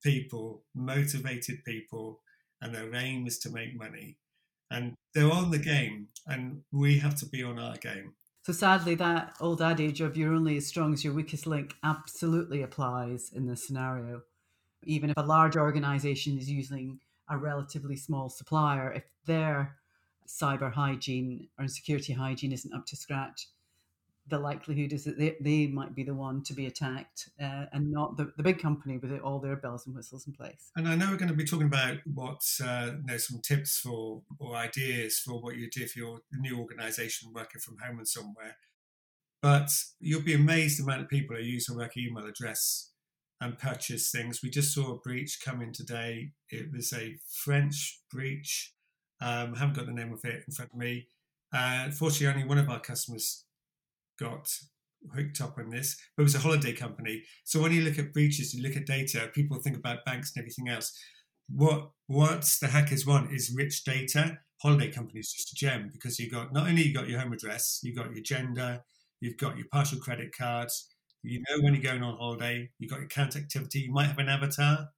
people, 0.04 0.64
motivated 0.74 1.64
people, 1.66 2.22
and 2.66 2.74
their 2.74 2.96
aim 2.96 3.28
is 3.28 3.38
to 3.38 3.52
make 3.52 3.78
money. 3.78 4.18
And 4.72 4.96
they're 5.14 5.32
on 5.32 5.52
the 5.52 5.60
game, 5.60 6.08
and 6.26 6.64
we 6.72 6.98
have 6.98 7.16
to 7.18 7.28
be 7.28 7.44
on 7.44 7.60
our 7.60 7.78
game. 7.78 8.14
So 8.42 8.54
sadly, 8.54 8.96
that 8.96 9.36
old 9.40 9.62
adage 9.62 10.02
of 10.02 10.18
you're 10.18 10.34
only 10.34 10.58
as 10.58 10.66
strong 10.66 10.92
as 10.94 11.04
your 11.04 11.14
weakest 11.14 11.46
link 11.46 11.76
absolutely 11.84 12.64
applies 12.64 13.32
in 13.34 13.46
this 13.46 13.66
scenario. 13.66 14.24
Even 14.84 15.12
if 15.12 15.18
a 15.18 15.22
large 15.22 15.56
organization 15.56 16.40
is 16.40 16.50
using 16.50 17.00
a 17.30 17.38
relatively 17.38 17.96
small 17.96 18.30
supplier, 18.30 18.92
if 18.94 19.04
their 19.28 19.76
cyber 20.28 20.74
hygiene 20.74 21.48
or 21.60 21.68
security 21.68 22.14
hygiene 22.14 22.52
isn't 22.52 22.74
up 22.74 22.88
to 22.88 22.96
scratch, 22.96 23.48
the 24.28 24.40
likelihood 24.40 24.92
is 24.92 25.04
that 25.04 25.20
they, 25.20 25.36
they 25.40 25.68
might 25.68 25.94
be 25.94 26.04
the 26.04 26.14
one 26.14 26.42
to 26.44 26.54
be 26.54 26.66
attacked 26.66 27.30
uh, 27.42 27.66
and 27.72 27.92
not 27.92 28.18
the, 28.18 28.32
the 28.38 28.44
big 28.44 28.60
company 28.60 28.98
with 28.98 29.12
all 29.20 29.40
their 29.40 29.56
bells 29.56 29.86
and 29.86 29.96
whistles 29.96 30.26
in 30.26 30.34
place. 30.34 30.72
And 30.76 30.88
I 30.88 30.96
know 30.96 31.12
we're 31.12 31.18
going 31.18 31.30
to 31.30 31.36
be 31.36 31.46
talking 31.46 31.68
about 31.68 31.98
what, 32.12 32.42
uh, 32.64 32.92
you 32.98 33.04
know, 33.06 33.18
some 33.18 33.40
tips 33.42 33.78
for 33.78 34.24
or 34.40 34.56
ideas 34.56 35.20
for 35.20 35.40
what 35.40 35.58
you 35.58 35.70
do 35.70 35.84
if 35.84 35.96
you're 35.96 36.22
a 36.34 36.38
new 36.40 36.60
organization 36.60 37.32
working 37.34 37.62
from 37.62 37.78
home 37.78 38.00
and 38.00 38.08
somewhere. 38.08 38.58
But 39.42 39.70
you'll 40.00 40.24
be 40.24 40.34
amazed 40.34 40.80
the 40.80 40.84
amount 40.84 41.02
of 41.02 41.10
people 41.10 41.36
who 41.36 41.44
use 41.44 41.70
a 41.70 41.76
work 41.76 41.96
email 41.96 42.26
address 42.26 42.92
and 43.40 43.60
purchase 43.60 44.10
things. 44.10 44.40
We 44.42 44.50
just 44.50 44.74
saw 44.74 44.94
a 44.94 44.98
breach 44.98 45.40
come 45.44 45.62
in 45.62 45.72
today. 45.72 46.32
It 46.50 46.72
was 46.74 46.92
a 46.94 47.18
French 47.30 48.02
breach. 48.12 48.74
Um, 49.22 49.54
I 49.56 49.60
haven't 49.60 49.76
got 49.76 49.86
the 49.86 49.92
name 49.94 50.14
of 50.14 50.26
it 50.26 50.44
in 50.48 50.54
front 50.54 50.72
of 50.74 50.80
me. 50.80 51.08
Uh, 51.54 51.92
fortunately, 51.92 52.28
only 52.28 52.48
one 52.48 52.58
of 52.58 52.70
our 52.70 52.80
customers 52.80 53.46
got 54.20 54.50
hooked 55.14 55.42
up 55.42 55.58
on 55.58 55.70
this, 55.70 55.98
but 56.16 56.24
it 56.24 56.26
was 56.26 56.36
a 56.36 56.40
holiday 56.40 56.74
company. 56.74 57.24
So 57.44 57.62
when 57.62 57.72
you 57.72 57.82
look 57.82 58.00
at 58.00 58.14
breaches, 58.14 58.54
you 58.54 58.64
look 58.64 58.76
at 58.76 58.86
data, 58.86 59.30
people 59.34 59.58
think 59.60 59.78
about 59.78 60.06
banks 60.06 60.32
and 60.36 60.42
everything 60.42 60.70
else. 60.70 60.98
What 61.48 61.92
what 62.08 62.42
the 62.62 62.68
hackers 62.68 63.06
want 63.06 63.32
is 63.32 63.54
rich 63.56 63.84
data. 63.84 64.40
Holiday 64.62 64.92
companies 64.92 65.32
just 65.32 65.52
a 65.52 65.56
gem 65.56 65.90
because 65.92 66.18
you 66.20 66.30
got 66.32 66.54
not 66.54 66.68
only 66.68 66.84
you 66.84 66.94
got 66.94 67.08
your 67.10 67.20
home 67.20 67.34
address, 67.34 67.80
you 67.84 67.94
got 67.94 68.14
your 68.14 68.24
gender, 68.24 68.82
you've 69.22 69.38
got 69.38 69.58
your 69.58 69.68
partial 69.72 70.00
credit 70.00 70.36
cards, 70.36 70.88
you 71.24 71.42
know 71.50 71.62
when 71.62 71.74
you're 71.74 71.84
going 71.84 72.04
on 72.04 72.18
holiday, 72.18 72.70
you've 72.80 72.90
got 72.90 72.98
your 72.98 73.06
account 73.06 73.36
activity, 73.36 73.80
you 73.80 73.92
might 73.92 74.08
have 74.08 74.20
an 74.20 74.30
avatar. 74.30 74.90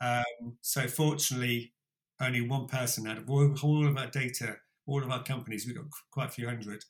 Um, 0.00 0.56
so 0.60 0.86
fortunately, 0.88 1.72
only 2.20 2.40
one 2.46 2.66
person 2.66 3.06
out 3.06 3.18
of 3.18 3.30
all, 3.30 3.54
all 3.62 3.86
of 3.86 3.96
our 3.96 4.08
data, 4.08 4.56
all 4.86 5.02
of 5.02 5.10
our 5.10 5.22
companies, 5.22 5.66
we've 5.66 5.76
got 5.76 5.86
quite 6.10 6.28
a 6.28 6.32
few 6.32 6.46
hundred, 6.46 6.84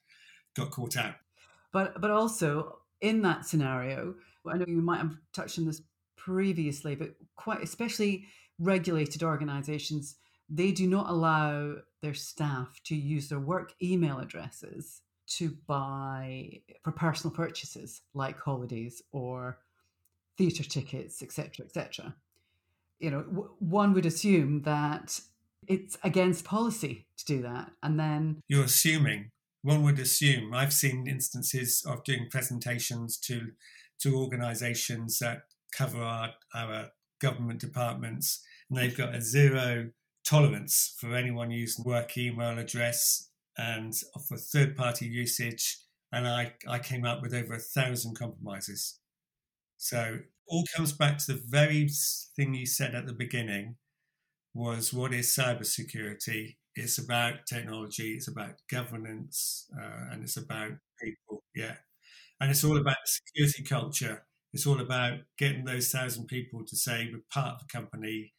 got 0.57 0.71
caught 0.71 0.97
out. 0.97 1.15
But 1.73 2.01
but 2.01 2.11
also 2.11 2.79
in 3.01 3.23
that 3.23 3.47
scenario, 3.47 4.15
I 4.47 4.57
know 4.57 4.65
you 4.67 4.83
might 4.83 4.99
have 4.99 5.17
touched 5.33 5.59
on 5.59 5.67
this 5.67 5.83
previously, 6.17 6.95
but 6.95 7.15
quite 7.37 7.63
especially 7.63 8.27
regulated 8.59 9.23
organizations, 9.23 10.17
they 10.49 10.71
do 10.71 10.87
not 10.87 11.09
allow 11.09 11.77
their 12.01 12.15
staff 12.15 12.81
to 12.85 12.95
use 12.95 13.29
their 13.29 13.41
work 13.41 13.73
email 13.83 14.19
addresses 14.19 15.03
to 15.27 15.57
buy 15.67 16.61
for 16.83 16.93
personal 16.93 17.35
purchases 17.35 18.03
like 18.15 18.39
holidays 18.39 19.03
or 19.13 19.59
theatre 20.37 20.65
tickets, 20.65 21.23
etc., 21.23 21.65
etc. 21.65 22.15
You 22.99 23.11
know, 23.11 23.23
w- 23.23 23.51
one 23.59 23.95
would 23.95 24.07
assume 24.07 24.63
that 24.63 25.21
it's 25.67 25.97
against 26.03 26.45
policy 26.45 27.07
to 27.19 27.25
do 27.25 27.43
that, 27.43 27.71
and 27.83 27.99
then 27.99 28.41
you're 28.49 28.65
assuming 28.65 29.31
one 29.63 29.83
would 29.85 29.99
assume 29.99 30.53
I've 30.53 30.73
seen 30.73 31.07
instances 31.07 31.85
of 31.87 32.05
doing 32.05 32.29
presentations 32.31 33.17
to 33.21 33.53
to 34.01 34.17
organisations 34.17 35.21
that 35.21 35.43
cover 35.73 36.03
our, 36.03 36.31
our 36.55 36.91
government 37.21 37.61
departments, 37.61 38.45
and 38.69 38.77
they've 38.77 38.97
got 38.97 39.15
a 39.15 39.21
zero 39.21 39.91
tolerance 40.25 40.97
for 40.99 41.15
anyone 41.15 41.51
using 41.51 41.85
work 41.85 42.17
email 42.19 42.59
address 42.59 43.31
and 43.57 43.95
for 44.27 44.37
third 44.37 44.77
party 44.77 45.07
usage. 45.07 45.79
And 46.11 46.27
I, 46.27 46.55
I 46.69 46.79
came 46.79 47.05
up 47.05 47.23
with 47.23 47.33
over 47.33 47.55
a 47.55 47.59
thousand 47.59 48.17
compromises. 48.17 48.99
So 49.79 50.19
all 50.47 50.65
comes 50.77 50.93
back 50.93 51.19
to 51.19 51.33
the 51.33 51.43
very 51.47 51.89
thing 52.37 52.55
you 52.55 52.67
said 52.67 52.95
at 52.95 53.07
the 53.07 53.13
beginning 53.13 53.77
was 54.55 54.93
what 54.93 55.15
is 55.15 55.35
cybersecurity 55.35 56.57
it's 56.75 56.99
about 56.99 57.47
technology, 57.47 58.13
it's 58.13 58.29
about 58.29 58.55
governance, 58.71 59.71
uh, 59.79 60.13
and 60.13 60.23
it's 60.23 60.37
about 60.37 60.71
people. 61.01 61.43
Yeah. 61.55 61.77
And 62.41 62.51
it's 62.51 62.65
all 62.65 62.77
about 62.77 62.97
security 63.05 63.63
culture. 63.63 64.25
It's 64.53 64.67
all 64.67 64.81
about 64.81 65.21
getting 65.39 65.65
those 65.65 65.91
thousand 65.91 66.27
people 66.27 66.65
to 66.65 66.77
say, 66.77 67.09
we're 67.13 67.23
part 67.33 67.55
of 67.55 67.61
the 67.61 67.73
company. 67.73 68.33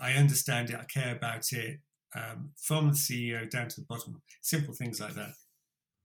I 0.00 0.12
understand 0.12 0.70
it. 0.70 0.76
I 0.76 0.84
care 0.84 1.14
about 1.14 1.52
it. 1.52 1.80
Um, 2.14 2.50
from 2.56 2.88
the 2.88 2.94
CEO 2.94 3.48
down 3.50 3.68
to 3.68 3.80
the 3.80 3.86
bottom. 3.86 4.22
Simple 4.40 4.72
things 4.72 5.00
like 5.00 5.14
that. 5.14 5.32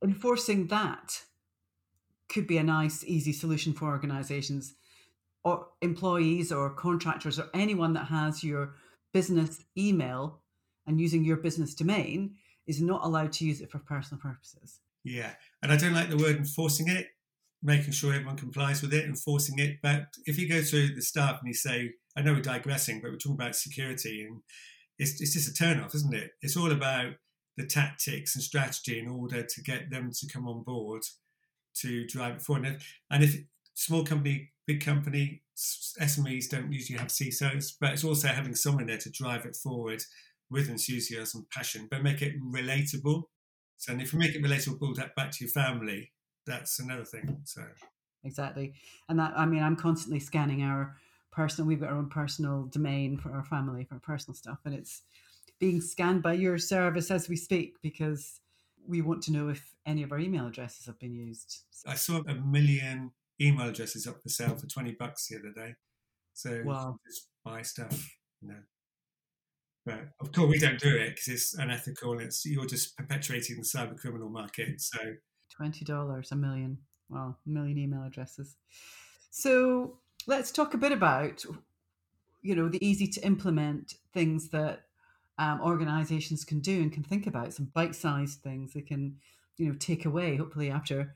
Enforcing 0.03 0.67
that 0.67 1.21
could 2.27 2.47
be 2.47 2.57
a 2.57 2.63
nice, 2.63 3.03
easy 3.05 3.31
solution 3.31 3.71
for 3.71 3.89
organizations 3.89 4.73
or 5.43 5.67
employees 5.81 6.51
or 6.51 6.69
contractors 6.71 7.39
or 7.39 7.49
anyone 7.53 7.93
that 7.93 8.05
has 8.05 8.43
your 8.43 8.75
business 9.13 9.63
email 9.77 10.40
and 10.87 10.99
using 10.99 11.23
your 11.23 11.37
business 11.37 11.73
domain 11.73 12.35
is 12.67 12.81
not 12.81 13.03
allowed 13.03 13.31
to 13.33 13.45
use 13.45 13.61
it 13.61 13.71
for 13.71 13.79
personal 13.79 14.21
purposes. 14.21 14.79
Yeah. 15.03 15.31
And 15.61 15.71
I 15.71 15.77
don't 15.77 15.93
like 15.93 16.09
the 16.09 16.17
word 16.17 16.37
enforcing 16.37 16.87
it, 16.87 17.07
making 17.63 17.93
sure 17.93 18.13
everyone 18.13 18.37
complies 18.37 18.81
with 18.81 18.93
it, 18.93 19.05
enforcing 19.05 19.59
it. 19.59 19.77
But 19.81 20.05
if 20.25 20.37
you 20.37 20.47
go 20.47 20.61
to 20.61 20.95
the 20.95 21.01
staff 21.01 21.39
and 21.39 21.47
you 21.47 21.53
say, 21.53 21.93
I 22.15 22.21
know 22.21 22.33
we're 22.33 22.41
digressing, 22.41 23.01
but 23.01 23.11
we're 23.11 23.17
talking 23.17 23.35
about 23.35 23.55
security 23.55 24.25
and 24.27 24.41
it's, 24.99 25.19
it's 25.21 25.33
just 25.33 25.49
a 25.49 25.53
turn 25.53 25.79
off, 25.79 25.95
isn't 25.95 26.13
it? 26.13 26.31
It's 26.41 26.57
all 26.57 26.71
about 26.71 27.13
the 27.57 27.65
tactics 27.65 28.35
and 28.35 28.43
strategy 28.43 28.99
in 28.99 29.07
order 29.07 29.43
to 29.43 29.63
get 29.63 29.89
them 29.89 30.11
to 30.19 30.27
come 30.27 30.47
on 30.47 30.63
board 30.63 31.03
to 31.73 32.05
drive 32.07 32.35
it 32.35 32.41
forward. 32.41 32.81
And 33.09 33.23
if, 33.23 33.35
small 33.73 34.03
company, 34.03 34.51
big 34.67 34.83
company, 34.83 35.41
SMEs 35.57 36.49
don't 36.49 36.71
usually 36.71 36.99
have 36.99 37.09
CISOs, 37.09 37.73
but 37.79 37.91
it's 37.91 38.03
also 38.03 38.27
having 38.27 38.55
someone 38.55 38.85
there 38.85 38.97
to 38.97 39.09
drive 39.09 39.45
it 39.45 39.55
forward 39.55 40.03
with 40.51 40.69
enthusiasm, 40.69 41.47
passion, 41.51 41.87
but 41.89 42.03
make 42.03 42.21
it 42.21 42.33
relatable. 42.41 43.23
So, 43.77 43.93
and 43.93 44.01
if 44.01 44.13
you 44.13 44.19
make 44.19 44.35
it 44.35 44.43
relatable 44.43 44.79
pull 44.79 44.93
that 44.95 45.15
back 45.15 45.31
to 45.31 45.45
your 45.45 45.51
family, 45.51 46.11
that's 46.45 46.79
another 46.79 47.05
thing. 47.05 47.41
So, 47.45 47.63
exactly, 48.23 48.73
and 49.09 49.17
that 49.19 49.33
I 49.35 49.45
mean, 49.45 49.63
I'm 49.63 49.75
constantly 49.75 50.19
scanning 50.19 50.61
our 50.61 50.97
personal. 51.31 51.67
We've 51.67 51.79
got 51.79 51.89
our 51.89 51.97
own 51.97 52.09
personal 52.09 52.65
domain 52.65 53.17
for 53.17 53.31
our 53.31 53.43
family 53.43 53.85
for 53.85 53.95
our 53.95 54.01
personal 54.01 54.35
stuff, 54.35 54.59
and 54.65 54.75
it's 54.75 55.01
being 55.59 55.81
scanned 55.81 56.21
by 56.21 56.33
your 56.33 56.57
service 56.57 57.09
as 57.09 57.29
we 57.29 57.35
speak 57.35 57.75
because 57.81 58.41
we 58.87 59.01
want 59.01 59.21
to 59.23 59.31
know 59.31 59.47
if 59.47 59.75
any 59.85 60.03
of 60.03 60.11
our 60.11 60.19
email 60.19 60.47
addresses 60.47 60.85
have 60.85 60.99
been 60.99 61.13
used. 61.13 61.59
I 61.87 61.95
saw 61.95 62.21
a 62.27 62.35
million 62.35 63.11
email 63.39 63.67
addresses 63.67 64.07
up 64.07 64.21
for 64.21 64.29
sale 64.29 64.55
for 64.55 64.67
20 64.67 64.93
bucks 64.93 65.27
the 65.27 65.37
other 65.37 65.51
day. 65.51 65.75
So 66.33 66.61
wow. 66.65 66.97
just 67.07 67.27
buy 67.43 67.61
stuff, 67.61 68.09
you 68.41 68.49
know. 68.49 68.59
But 69.85 70.09
of 70.19 70.31
course, 70.31 70.49
we 70.49 70.59
don't 70.59 70.79
do 70.79 70.95
it 70.95 71.09
because 71.09 71.27
it's 71.27 71.53
unethical. 71.55 72.19
It's 72.19 72.45
you're 72.45 72.67
just 72.67 72.95
perpetuating 72.95 73.57
the 73.57 73.63
cyber 73.63 73.97
criminal 73.97 74.29
market. 74.29 74.79
So 74.79 74.99
twenty 75.49 75.85
dollars 75.85 76.31
a 76.31 76.35
million. 76.35 76.77
Wow, 77.09 77.35
a 77.45 77.49
million 77.49 77.77
email 77.77 78.03
addresses. 78.03 78.55
So 79.31 79.97
let's 80.27 80.51
talk 80.51 80.73
a 80.73 80.77
bit 80.77 80.91
about, 80.91 81.43
you 82.41 82.55
know, 82.55 82.69
the 82.69 82.85
easy 82.85 83.07
to 83.07 83.21
implement 83.25 83.95
things 84.13 84.49
that 84.49 84.83
um, 85.37 85.59
organizations 85.61 86.45
can 86.45 86.59
do 86.59 86.81
and 86.81 86.93
can 86.93 87.03
think 87.03 87.27
about. 87.27 87.53
Some 87.53 87.71
bite-sized 87.73 88.41
things 88.41 88.73
they 88.73 88.81
can, 88.81 89.17
you 89.57 89.67
know, 89.67 89.75
take 89.79 90.05
away. 90.05 90.37
Hopefully, 90.37 90.69
after 90.69 91.15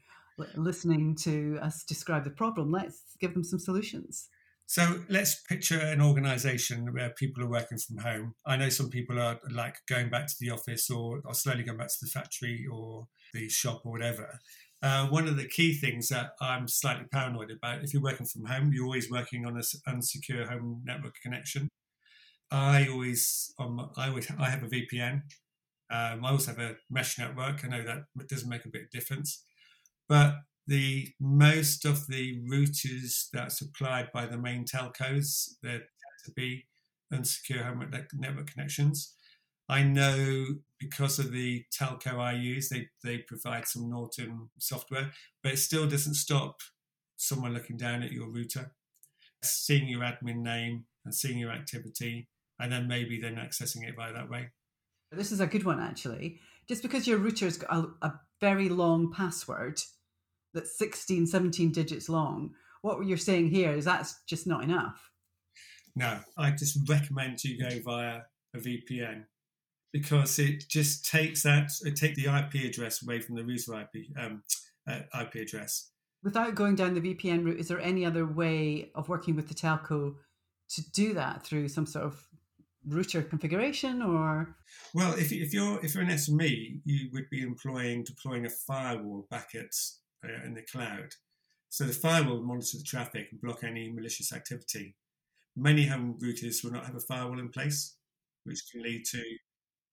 listening 0.56 1.16
to 1.16 1.60
us 1.62 1.84
describe 1.84 2.24
the 2.26 2.30
problem, 2.30 2.72
let's 2.72 3.04
give 3.22 3.34
them 3.34 3.44
some 3.44 3.60
solutions. 3.60 4.28
So 4.68 5.04
let's 5.10 5.42
picture 5.42 5.80
an 5.80 6.02
organization 6.02 6.92
where 6.92 7.12
people 7.12 7.44
are 7.44 7.50
working 7.50 7.78
from 7.78 7.98
home. 7.98 8.34
I 8.46 8.58
know 8.58 8.70
some 8.70 8.90
people 8.90 9.20
are 9.20 9.40
like 9.52 9.76
going 9.88 10.10
back 10.10 10.28
to 10.28 10.36
the 10.40 10.50
office 10.50 10.90
or, 10.90 11.22
or 11.24 11.34
slowly 11.34 11.64
going 11.64 11.78
back 11.78 11.90
to 11.90 11.98
the 12.02 12.08
factory 12.08 12.66
or 12.72 13.08
the 13.34 13.48
shop 13.48 13.82
or 13.86 13.92
whatever. 13.92 14.40
Uh, 14.82 15.08
one 15.08 15.28
of 15.28 15.38
the 15.38 15.48
key 15.48 15.74
things 15.74 16.10
that 16.10 16.32
I'm 16.42 16.68
slightly 16.68 17.06
paranoid 17.12 17.52
about, 17.52 17.84
if 17.84 17.94
you're 17.94 18.02
working 18.02 18.26
from 18.26 18.46
home, 18.46 18.72
you're 18.74 18.86
always 18.86 19.10
working 19.10 19.46
on 19.46 19.56
an 19.56 19.64
unsecure 19.88 20.48
home 20.48 20.82
network 20.84 21.16
connection. 21.22 21.70
I 22.52 22.88
always, 22.88 23.54
um, 23.60 23.92
I 23.98 24.10
always, 24.10 24.30
I 24.38 24.50
have 24.50 24.64
a 24.64 24.68
VPN. 24.68 25.22
Um, 25.92 26.26
I 26.26 26.32
also 26.32 26.52
have 26.52 26.60
a 26.60 26.76
mesh 26.90 27.20
network. 27.20 27.64
I 27.64 27.68
know 27.68 27.84
that 27.84 28.28
doesn't 28.28 28.50
make 28.50 28.66
a 28.66 28.68
of 28.68 28.92
difference. 28.92 29.44
But 30.08 30.36
the 30.68 31.10
most 31.20 31.86
of 31.86 32.08
the 32.08 32.42
routers 32.50 33.30
that 33.34 33.48
are 33.48 33.50
supplied 33.50 34.12
by 34.14 34.26
the 34.26 34.38
main 34.38 34.66
telcos 34.66 35.50
that 35.62 35.72
tend 35.72 36.24
to 36.26 36.32
be 36.36 36.66
unsecure 37.14 37.64
home 37.64 37.90
network 38.14 38.52
connections. 38.52 39.14
I 39.68 39.84
know 39.84 40.46
because 40.80 41.18
of 41.18 41.32
the 41.32 41.66
telco 41.78 42.20
I 42.20 42.34
use, 42.34 42.70
they, 42.70 42.88
they 43.04 43.20
provide 43.20 43.68
some 43.68 43.90
Norton 43.90 44.50
software, 44.60 45.12
but 45.42 45.54
it 45.54 45.58
still 45.58 45.88
doesn't 45.88 46.14
stop 46.16 46.58
someone 47.16 47.54
looking 47.54 47.78
down 47.78 48.04
at 48.04 48.12
your 48.12 48.30
router, 48.30 48.74
seeing 49.44 49.88
your 49.88 50.02
admin 50.02 50.42
name 50.42 50.86
and 51.04 51.14
seeing 51.14 51.40
your 51.40 51.52
activity, 51.52 52.28
and 52.60 52.72
then 52.72 52.88
maybe 52.88 53.20
then 53.20 53.36
accessing 53.36 53.88
it 53.88 53.96
by 53.96 54.12
that 54.12 54.30
way. 54.30 54.50
This 55.12 55.32
is 55.32 55.40
a 55.40 55.48
good 55.48 55.64
one, 55.64 55.80
actually. 55.80 56.40
Just 56.68 56.82
because 56.82 57.08
your 57.08 57.20
router's 57.20 57.58
got 57.58 57.74
a, 57.74 58.08
a 58.08 58.20
very 58.42 58.70
long 58.70 59.12
password 59.12 59.80
that's 60.56 60.78
16, 60.78 61.28
17 61.28 61.72
digits 61.72 62.10
long. 62.10 62.52
What 62.82 63.06
you're 63.06 63.18
saying 63.18 63.50
here 63.50 63.72
is 63.72 63.86
that's 63.86 64.22
just 64.28 64.48
not 64.48 64.64
enough. 64.64 65.12
No, 65.96 66.20
I 66.38 66.52
just 66.52 66.90
recommend 66.90 67.44
you 67.44 67.60
go 67.60 67.80
via 67.84 68.22
a 68.54 68.58
VPN 68.58 69.26
because 69.94 70.40
it 70.40 70.68
just 70.68 71.06
takes 71.06 71.44
that, 71.44 71.72
it 71.84 71.96
take 71.96 72.16
the 72.16 72.26
IP 72.26 72.66
address 72.66 73.04
away 73.04 73.22
from 73.22 73.36
the 73.36 73.44
router 73.44 73.82
IP, 73.82 74.08
um, 74.20 74.44
uh, 74.88 75.00
IP 75.22 75.36
address. 75.36 75.92
Without 76.24 76.56
going 76.56 76.76
down 76.76 76.96
the 76.96 77.02
VPN 77.02 77.46
route, 77.46 77.60
is 77.60 77.68
there 77.68 77.80
any 77.80 78.06
other 78.06 78.26
way 78.26 78.92
of 78.96 79.08
working 79.10 79.36
with 79.36 79.48
the 79.48 79.54
telco 79.54 80.16
to 80.70 80.92
do 80.92 81.14
that 81.14 81.44
through 81.44 81.68
some 81.68 81.86
sort 81.86 82.06
of 82.06 82.28
router 82.88 83.22
configuration 83.22 84.02
or 84.02 84.56
well 84.94 85.14
if, 85.14 85.32
if 85.32 85.54
you're 85.54 85.84
if 85.84 85.96
you're 85.96 86.04
an 86.04 86.10
sme 86.10 86.80
you 86.86 87.10
would 87.12 87.28
be 87.32 87.42
employing 87.42 88.04
deploying 88.04 88.46
a 88.46 88.50
firewall 88.50 89.26
back 89.32 89.56
at 89.56 89.74
uh, 90.26 90.46
in 90.46 90.54
the 90.54 90.62
cloud. 90.62 91.10
So 91.70 91.86
the 91.86 91.94
firewall 91.94 92.38
will 92.38 92.46
monitor 92.46 92.78
the 92.78 92.84
traffic 92.84 93.28
and 93.32 93.42
block 93.42 93.64
any 93.64 93.92
malicious 93.92 94.34
activity. 94.34 94.96
Many 95.56 95.86
home 95.86 96.18
routers 96.22 96.64
will 96.64 96.72
not 96.72 96.86
have 96.86 96.96
a 96.96 97.00
firewall 97.00 97.40
in 97.40 97.50
place, 97.50 97.96
which 98.44 98.62
can 98.72 98.82
lead 98.82 99.04
to 99.12 99.22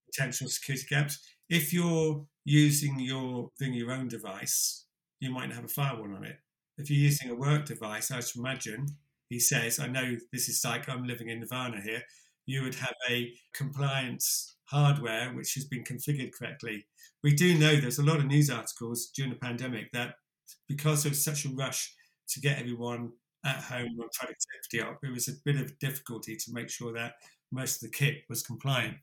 potential 0.07 0.49
security 0.49 0.87
gaps. 0.89 1.19
If 1.49 1.73
you're 1.73 2.25
using 2.45 2.99
your 2.99 3.51
thing, 3.59 3.75
your 3.75 3.93
own 3.93 4.09
device, 4.09 4.87
you 5.21 5.31
might 5.31 5.47
not 5.47 5.57
have 5.57 5.65
a 5.65 5.69
firewall 5.69 6.15
on 6.17 6.25
it. 6.25 6.37
If 6.79 6.91
you're 6.91 7.01
using 7.01 7.31
a 7.31 7.35
work 7.35 7.67
device, 7.67 8.11
I 8.11 8.21
should 8.21 8.41
imagine, 8.41 8.87
he 9.29 9.39
says, 9.39 9.79
I 9.79 9.87
know 9.87 10.17
this 10.33 10.49
is 10.49 10.65
like 10.65 10.89
I'm 10.89 11.07
living 11.07 11.29
in 11.29 11.41
Nirvana 11.41 11.81
here, 11.81 12.03
you 12.47 12.63
would 12.63 12.75
have 12.77 12.95
a 13.09 13.33
compliance 13.55 14.57
hardware 14.65 15.31
which 15.35 15.55
has 15.55 15.65
been 15.65 15.85
configured 15.85 16.33
correctly. 16.33 16.87
We 17.23 17.35
do 17.35 17.57
know 17.57 17.77
there's 17.77 17.99
a 17.99 18.05
lot 18.05 18.19
of 18.19 18.27
news 18.27 18.51
articles 18.51 19.11
during 19.15 19.33
the 19.33 19.39
pandemic 19.39 19.93
that 19.93 20.15
because 20.69 21.03
there 21.03 21.11
was 21.11 21.25
such 21.25 21.45
a 21.45 21.51
rush 21.51 21.95
to 22.29 22.41
get 22.41 22.59
everyone 22.59 23.13
at 23.45 23.57
home 23.57 23.89
and 23.99 24.11
productivity 24.13 24.81
up, 24.81 24.99
it 25.03 25.13
was 25.13 25.29
a 25.29 25.33
bit 25.45 25.57
of 25.57 25.79
difficulty 25.79 26.37
to 26.37 26.53
make 26.53 26.71
sure 26.71 26.93
that 26.93 27.15
most 27.51 27.83
of 27.83 27.91
the 27.91 27.97
kit 27.97 28.23
was 28.29 28.43
compliant. 28.43 28.97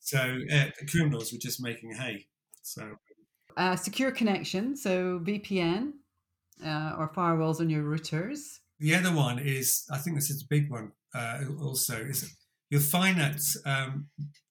So 0.00 0.18
uh, 0.18 0.66
the 0.80 0.86
criminals 0.90 1.32
were 1.32 1.38
just 1.38 1.62
making 1.62 1.92
hay. 1.92 2.26
So 2.62 2.96
uh, 3.56 3.76
secure 3.76 4.10
connection, 4.10 4.76
so 4.76 5.20
VPN 5.22 5.92
uh, 6.64 6.94
or 6.98 7.12
firewalls 7.14 7.60
on 7.60 7.68
your 7.68 7.82
routers. 7.82 8.58
The 8.78 8.94
other 8.94 9.12
one 9.12 9.38
is, 9.38 9.84
I 9.90 9.98
think 9.98 10.16
this 10.16 10.30
is 10.30 10.42
a 10.42 10.46
big 10.48 10.70
one. 10.70 10.92
Uh, 11.14 11.40
also, 11.60 11.96
is 11.96 12.36
you'll 12.70 12.80
find 12.80 13.18
that 13.18 13.40
um, 13.64 14.06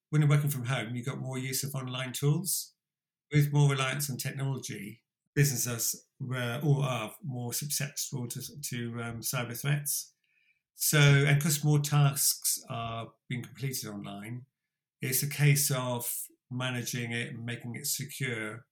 when 0.09 0.21
you're 0.21 0.29
working 0.29 0.49
from 0.49 0.65
home, 0.65 0.95
you've 0.95 1.05
got 1.05 1.19
more 1.19 1.37
use 1.37 1.63
of 1.63 1.75
online 1.75 2.13
tools. 2.13 2.73
With 3.33 3.51
more 3.51 3.69
reliance 3.69 4.09
on 4.09 4.15
technology, 4.15 5.01
businesses 5.37 6.07
were 6.19 6.59
or 6.65 6.83
are 6.83 7.11
more 7.23 7.53
susceptible 7.53 8.27
to, 8.27 8.41
to 8.59 8.99
um, 9.03 9.21
cyber 9.21 9.55
threats. 9.55 10.13
So, 10.75 10.97
and 10.97 11.37
because 11.37 11.63
more 11.63 11.77
tasks 11.77 12.59
are 12.71 13.09
being 13.29 13.43
completed 13.43 13.87
online, 13.87 14.45
it's 14.99 15.21
a 15.21 15.29
case 15.29 15.69
of 15.69 16.11
managing 16.49 17.11
it 17.11 17.33
and 17.33 17.45
making 17.45 17.75
it 17.75 17.85
secure 17.85 18.65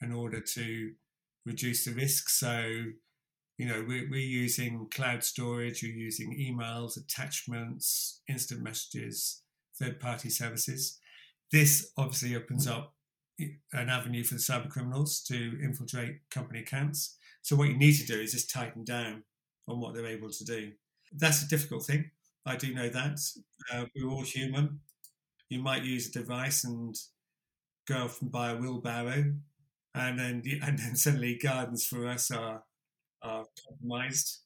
in 0.00 0.12
order 0.12 0.40
to 0.40 0.92
reduce 1.44 1.84
the 1.84 1.92
risk. 1.92 2.28
So, 2.28 2.84
you 3.58 3.66
know, 3.66 3.84
we're, 3.86 4.08
we're 4.08 4.20
using 4.44 4.86
cloud 4.92 5.24
storage, 5.24 5.82
you're 5.82 5.90
using 5.90 6.38
emails, 6.38 6.96
attachments, 6.96 8.20
instant 8.28 8.62
messages, 8.62 9.42
third 9.76 9.98
party 9.98 10.30
services. 10.30 11.00
This 11.50 11.90
obviously 11.96 12.36
opens 12.36 12.68
up 12.68 12.94
an 13.38 13.88
avenue 13.88 14.24
for 14.24 14.34
the 14.34 14.40
cyber 14.40 14.68
criminals 14.68 15.20
to 15.22 15.58
infiltrate 15.62 16.20
company 16.30 16.60
accounts. 16.60 17.16
So 17.42 17.56
what 17.56 17.68
you 17.68 17.76
need 17.76 17.94
to 17.94 18.06
do 18.06 18.20
is 18.20 18.32
just 18.32 18.50
tighten 18.50 18.84
down 18.84 19.24
on 19.68 19.80
what 19.80 19.94
they're 19.94 20.06
able 20.06 20.30
to 20.30 20.44
do. 20.44 20.72
That's 21.12 21.42
a 21.42 21.48
difficult 21.48 21.84
thing. 21.84 22.10
I 22.46 22.56
do 22.56 22.74
know 22.74 22.88
that. 22.88 23.18
Uh, 23.72 23.86
we're 23.94 24.08
all 24.10 24.22
human. 24.22 24.80
You 25.48 25.60
might 25.60 25.84
use 25.84 26.08
a 26.08 26.12
device 26.12 26.64
and 26.64 26.96
go 27.86 28.04
off 28.04 28.22
and 28.22 28.30
buy 28.30 28.50
a 28.52 28.56
wheelbarrow, 28.56 29.34
and 29.94 30.18
then 30.18 30.42
and 30.62 30.78
then 30.78 30.96
suddenly 30.96 31.38
gardens 31.38 31.86
for 31.86 32.06
us 32.06 32.30
are 32.30 32.64
are 33.22 33.46
compromised. 33.68 34.38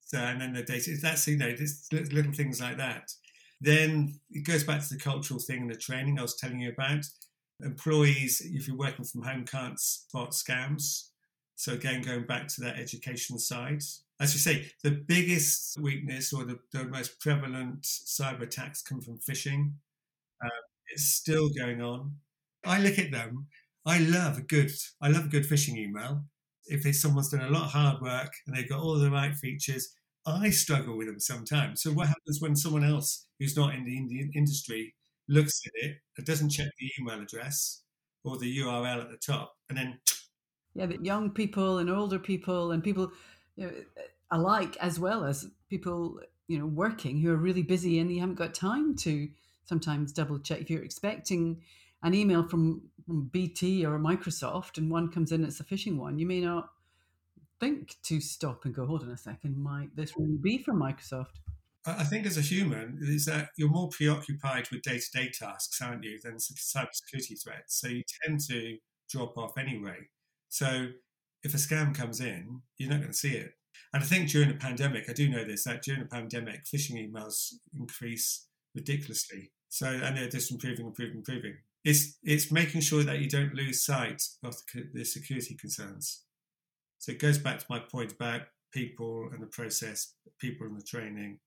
So 0.00 0.18
and 0.18 0.40
then 0.40 0.52
the 0.54 0.62
data. 0.62 0.96
That's 1.00 1.26
you 1.28 1.36
know 1.38 1.54
just 1.54 1.92
little 1.92 2.32
things 2.32 2.60
like 2.60 2.78
that. 2.78 3.12
Then 3.60 4.20
it 4.30 4.44
goes 4.46 4.64
back 4.64 4.82
to 4.82 4.94
the 4.94 5.00
cultural 5.00 5.40
thing 5.40 5.62
and 5.62 5.70
the 5.70 5.76
training 5.76 6.18
I 6.18 6.22
was 6.22 6.36
telling 6.36 6.60
you 6.60 6.70
about. 6.70 7.04
Employees, 7.62 8.42
if 8.44 8.66
you're 8.66 8.76
working 8.76 9.04
from 9.04 9.22
home, 9.22 9.44
can't 9.44 9.78
spot 9.78 10.32
scams. 10.32 11.10
So 11.56 11.72
again, 11.72 12.02
going 12.02 12.26
back 12.26 12.48
to 12.48 12.60
that 12.62 12.78
education 12.78 13.38
side, 13.38 13.82
as 14.20 14.32
you 14.32 14.40
say, 14.40 14.70
the 14.82 14.90
biggest 14.90 15.78
weakness 15.80 16.32
or 16.32 16.44
the, 16.44 16.58
the 16.72 16.84
most 16.84 17.20
prevalent 17.20 17.82
cyber 17.82 18.42
attacks 18.42 18.82
come 18.82 19.00
from 19.00 19.18
phishing. 19.18 19.72
Um, 20.42 20.50
it's 20.92 21.04
still 21.04 21.48
going 21.50 21.80
on. 21.80 22.16
I 22.64 22.80
look 22.80 22.98
at 22.98 23.12
them. 23.12 23.46
I 23.86 23.98
love 23.98 24.38
a 24.38 24.42
good. 24.42 24.70
I 25.00 25.08
love 25.08 25.26
a 25.26 25.28
good 25.28 25.48
phishing 25.48 25.76
email. 25.76 26.24
If 26.66 26.86
it's 26.86 27.00
someone's 27.00 27.28
done 27.28 27.42
a 27.42 27.50
lot 27.50 27.66
of 27.66 27.72
hard 27.72 28.00
work 28.00 28.32
and 28.46 28.56
they've 28.56 28.68
got 28.68 28.80
all 28.80 28.98
the 28.98 29.10
right 29.10 29.34
features, 29.34 29.94
I 30.26 30.50
struggle 30.50 30.96
with 30.96 31.06
them 31.06 31.20
sometimes. 31.20 31.82
So 31.82 31.90
what 31.90 32.08
happens 32.08 32.40
when 32.40 32.56
someone 32.56 32.84
else 32.84 33.26
who's 33.38 33.56
not 33.56 33.74
in 33.74 33.84
the 33.84 33.96
Indian 33.96 34.30
industry 34.34 34.94
looks 35.28 35.60
at 35.66 35.72
it, 35.88 35.96
it 36.18 36.26
doesn't 36.26 36.50
check 36.50 36.68
the 36.78 36.90
email 36.98 37.20
address 37.20 37.82
or 38.24 38.38
the 38.38 38.58
URL 38.58 39.02
at 39.02 39.10
the 39.10 39.16
top, 39.16 39.56
and 39.68 39.78
then 39.78 39.98
yeah, 40.74 40.86
that 40.86 41.04
young 41.04 41.30
people 41.30 41.78
and 41.78 41.88
older 41.88 42.18
people 42.18 42.72
and 42.72 42.82
people 42.82 43.12
you 43.56 43.66
know, 43.66 43.72
alike, 44.30 44.76
as 44.80 44.98
well 44.98 45.24
as 45.24 45.46
people 45.68 46.20
you 46.48 46.58
know 46.58 46.66
working 46.66 47.20
who 47.20 47.30
are 47.30 47.36
really 47.36 47.62
busy 47.62 47.98
and 47.98 48.12
you 48.12 48.20
haven't 48.20 48.34
got 48.34 48.54
time 48.54 48.94
to 48.96 49.28
sometimes 49.64 50.12
double 50.12 50.38
check 50.38 50.60
if 50.60 50.70
you're 50.70 50.82
expecting 50.82 51.62
an 52.02 52.14
email 52.14 52.46
from, 52.46 52.82
from 53.06 53.24
BT 53.32 53.84
or 53.84 53.98
Microsoft 53.98 54.76
and 54.76 54.90
one 54.90 55.10
comes 55.10 55.32
in, 55.32 55.42
it's 55.42 55.60
a 55.60 55.64
phishing 55.64 55.96
one, 55.96 56.18
you 56.18 56.26
may 56.26 56.40
not 56.40 56.68
think 57.58 57.96
to 58.02 58.20
stop 58.20 58.66
and 58.66 58.74
go, 58.74 58.86
hold 58.86 59.02
on 59.02 59.10
a 59.10 59.16
second, 59.16 59.56
might 59.56 59.94
this 59.96 60.12
really 60.16 60.36
be 60.36 60.58
from 60.58 60.80
Microsoft? 60.80 61.40
I 61.86 62.04
think 62.04 62.26
as 62.26 62.38
a 62.38 62.42
human, 62.42 62.98
is 63.02 63.26
that 63.26 63.50
you're 63.58 63.68
more 63.68 63.88
preoccupied 63.90 64.68
with 64.70 64.82
day 64.82 64.98
to 64.98 65.10
day 65.12 65.30
tasks, 65.30 65.80
aren't 65.82 66.04
you, 66.04 66.18
than 66.22 66.36
cybersecurity 66.36 67.42
threats. 67.42 67.80
So 67.80 67.88
you 67.88 68.02
tend 68.22 68.40
to 68.48 68.78
drop 69.10 69.36
off 69.36 69.58
anyway. 69.58 70.08
So 70.48 70.88
if 71.42 71.52
a 71.52 71.58
scam 71.58 71.94
comes 71.94 72.20
in, 72.20 72.62
you're 72.78 72.90
not 72.90 73.00
going 73.00 73.12
to 73.12 73.16
see 73.16 73.34
it. 73.34 73.52
And 73.92 74.02
I 74.02 74.06
think 74.06 74.30
during 74.30 74.48
the 74.48 74.54
pandemic, 74.54 75.10
I 75.10 75.12
do 75.12 75.28
know 75.28 75.44
this, 75.44 75.64
that 75.64 75.82
during 75.82 76.00
the 76.00 76.08
pandemic, 76.08 76.64
phishing 76.64 76.96
emails 76.96 77.52
increase 77.78 78.46
ridiculously. 78.74 79.52
So, 79.68 79.86
and 79.86 80.16
they're 80.16 80.28
just 80.28 80.50
improving, 80.50 80.86
improving, 80.86 81.18
improving. 81.18 81.56
It's, 81.84 82.16
it's 82.22 82.50
making 82.50 82.80
sure 82.80 83.02
that 83.02 83.18
you 83.18 83.28
don't 83.28 83.54
lose 83.54 83.84
sight 83.84 84.22
of 84.42 84.56
the, 84.94 85.04
security 85.04 85.54
concerns. 85.54 86.22
So 86.98 87.12
it 87.12 87.18
goes 87.18 87.36
back 87.36 87.58
to 87.58 87.66
my 87.68 87.78
point 87.78 88.12
about 88.12 88.42
people 88.72 89.28
and 89.32 89.42
the 89.42 89.48
process, 89.48 90.14
people 90.38 90.66
and 90.66 90.78
the 90.78 90.84
training, 90.84 91.40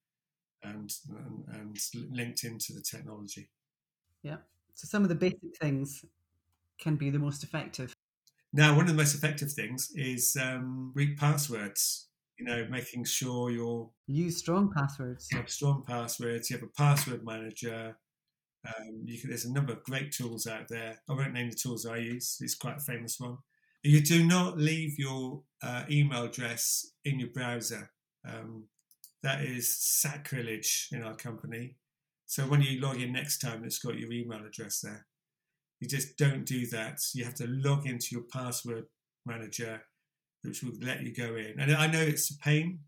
and, 0.64 0.92
and, 1.10 1.46
and 1.54 1.78
linked 2.12 2.44
into 2.44 2.74
the 2.74 2.82
technology. 2.82 3.50
Yeah. 4.24 4.38
So 4.74 4.88
some 4.88 5.04
of 5.04 5.10
the 5.10 5.16
basic 5.16 5.58
things 5.60 6.06
can 6.80 6.96
be 6.96 7.10
the 7.10 7.20
most 7.20 7.44
effective. 7.44 7.94
Now, 8.54 8.76
one 8.76 8.86
of 8.86 8.88
the 8.88 8.98
most 8.98 9.16
effective 9.16 9.52
things 9.52 9.92
is 9.96 10.38
um, 10.42 10.92
weak 10.96 11.18
passwords. 11.18 12.08
You 12.40 12.46
know, 12.46 12.68
making 12.70 13.06
sure 13.06 13.50
you're 13.50 13.90
use 14.06 14.38
strong 14.38 14.72
passwords. 14.72 15.28
You 15.32 15.40
have 15.40 15.50
strong 15.50 15.84
passwords. 15.88 16.50
You 16.50 16.58
have 16.58 16.64
a 16.64 16.72
password 16.78 17.26
manager. 17.26 17.98
Um, 18.68 19.06
can, 19.08 19.30
there's 19.30 19.46
a 19.46 19.54
number 19.54 19.74
of 19.74 19.84
great 19.84 20.12
tools 20.12 20.46
out 20.46 20.68
there. 20.68 21.02
I 21.10 21.14
won't 21.14 21.34
name 21.34 21.50
the 21.50 21.56
tools 21.56 21.86
I 21.86 21.98
use. 21.98 22.38
It's 22.42 22.54
quite 22.54 22.78
a 22.78 22.82
famous 22.82 23.20
one. 23.20 23.38
You 23.82 24.02
do 24.02 24.24
not 24.24 24.58
leave 24.58 25.00
your 25.00 25.42
uh, 25.64 25.84
email 25.90 26.26
address 26.26 26.92
in 27.06 27.20
your 27.20 27.30
browser. 27.30 27.92
Um, 28.28 28.66
that 29.24 29.44
is 29.44 29.78
sacrilege 29.78 30.90
in 30.92 31.04
our 31.04 31.16
company. 31.16 31.76
So 32.26 32.44
when 32.44 32.62
you 32.62 32.80
log 32.82 33.02
in 33.02 33.14
next 33.14 33.40
time, 33.40 33.64
it's 33.64 33.80
got 33.80 33.98
your 33.98 34.12
email 34.12 34.46
address 34.46 34.82
there. 34.82 35.08
You 35.80 35.88
just 35.88 36.18
don't 36.18 36.46
do 36.46 36.68
that. 36.68 37.00
You 37.14 37.24
have 37.24 37.36
to 37.36 37.48
log 37.48 37.86
into 37.88 38.08
your 38.12 38.24
password 38.32 38.86
manager, 39.26 39.82
which 40.42 40.64
will 40.64 40.74
let 40.82 41.04
you 41.04 41.14
go 41.14 41.36
in. 41.36 41.60
And 41.60 41.72
I 41.72 41.88
know 41.88 42.02
it's 42.02 42.32
a 42.32 42.38
pain. 42.38 42.80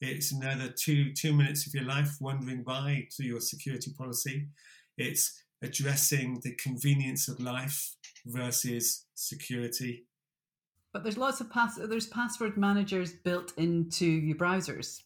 It's 0.00 0.32
another 0.32 0.68
two 0.68 1.12
two 1.12 1.32
minutes 1.32 1.66
of 1.66 1.74
your 1.74 1.84
life 1.84 2.16
wandering 2.20 2.62
by 2.62 3.08
to 3.16 3.24
your 3.24 3.40
security 3.40 3.92
policy. 3.96 4.48
It's 4.96 5.42
addressing 5.62 6.40
the 6.42 6.54
convenience 6.54 7.28
of 7.28 7.40
life 7.40 7.96
versus 8.26 9.06
security. 9.14 10.06
But 10.92 11.02
there's 11.02 11.18
lots 11.18 11.40
of 11.40 11.50
pass 11.50 11.76
there's 11.76 12.06
password 12.06 12.56
managers 12.56 13.12
built 13.12 13.52
into 13.56 14.06
your 14.06 14.36
browsers. 14.36 15.02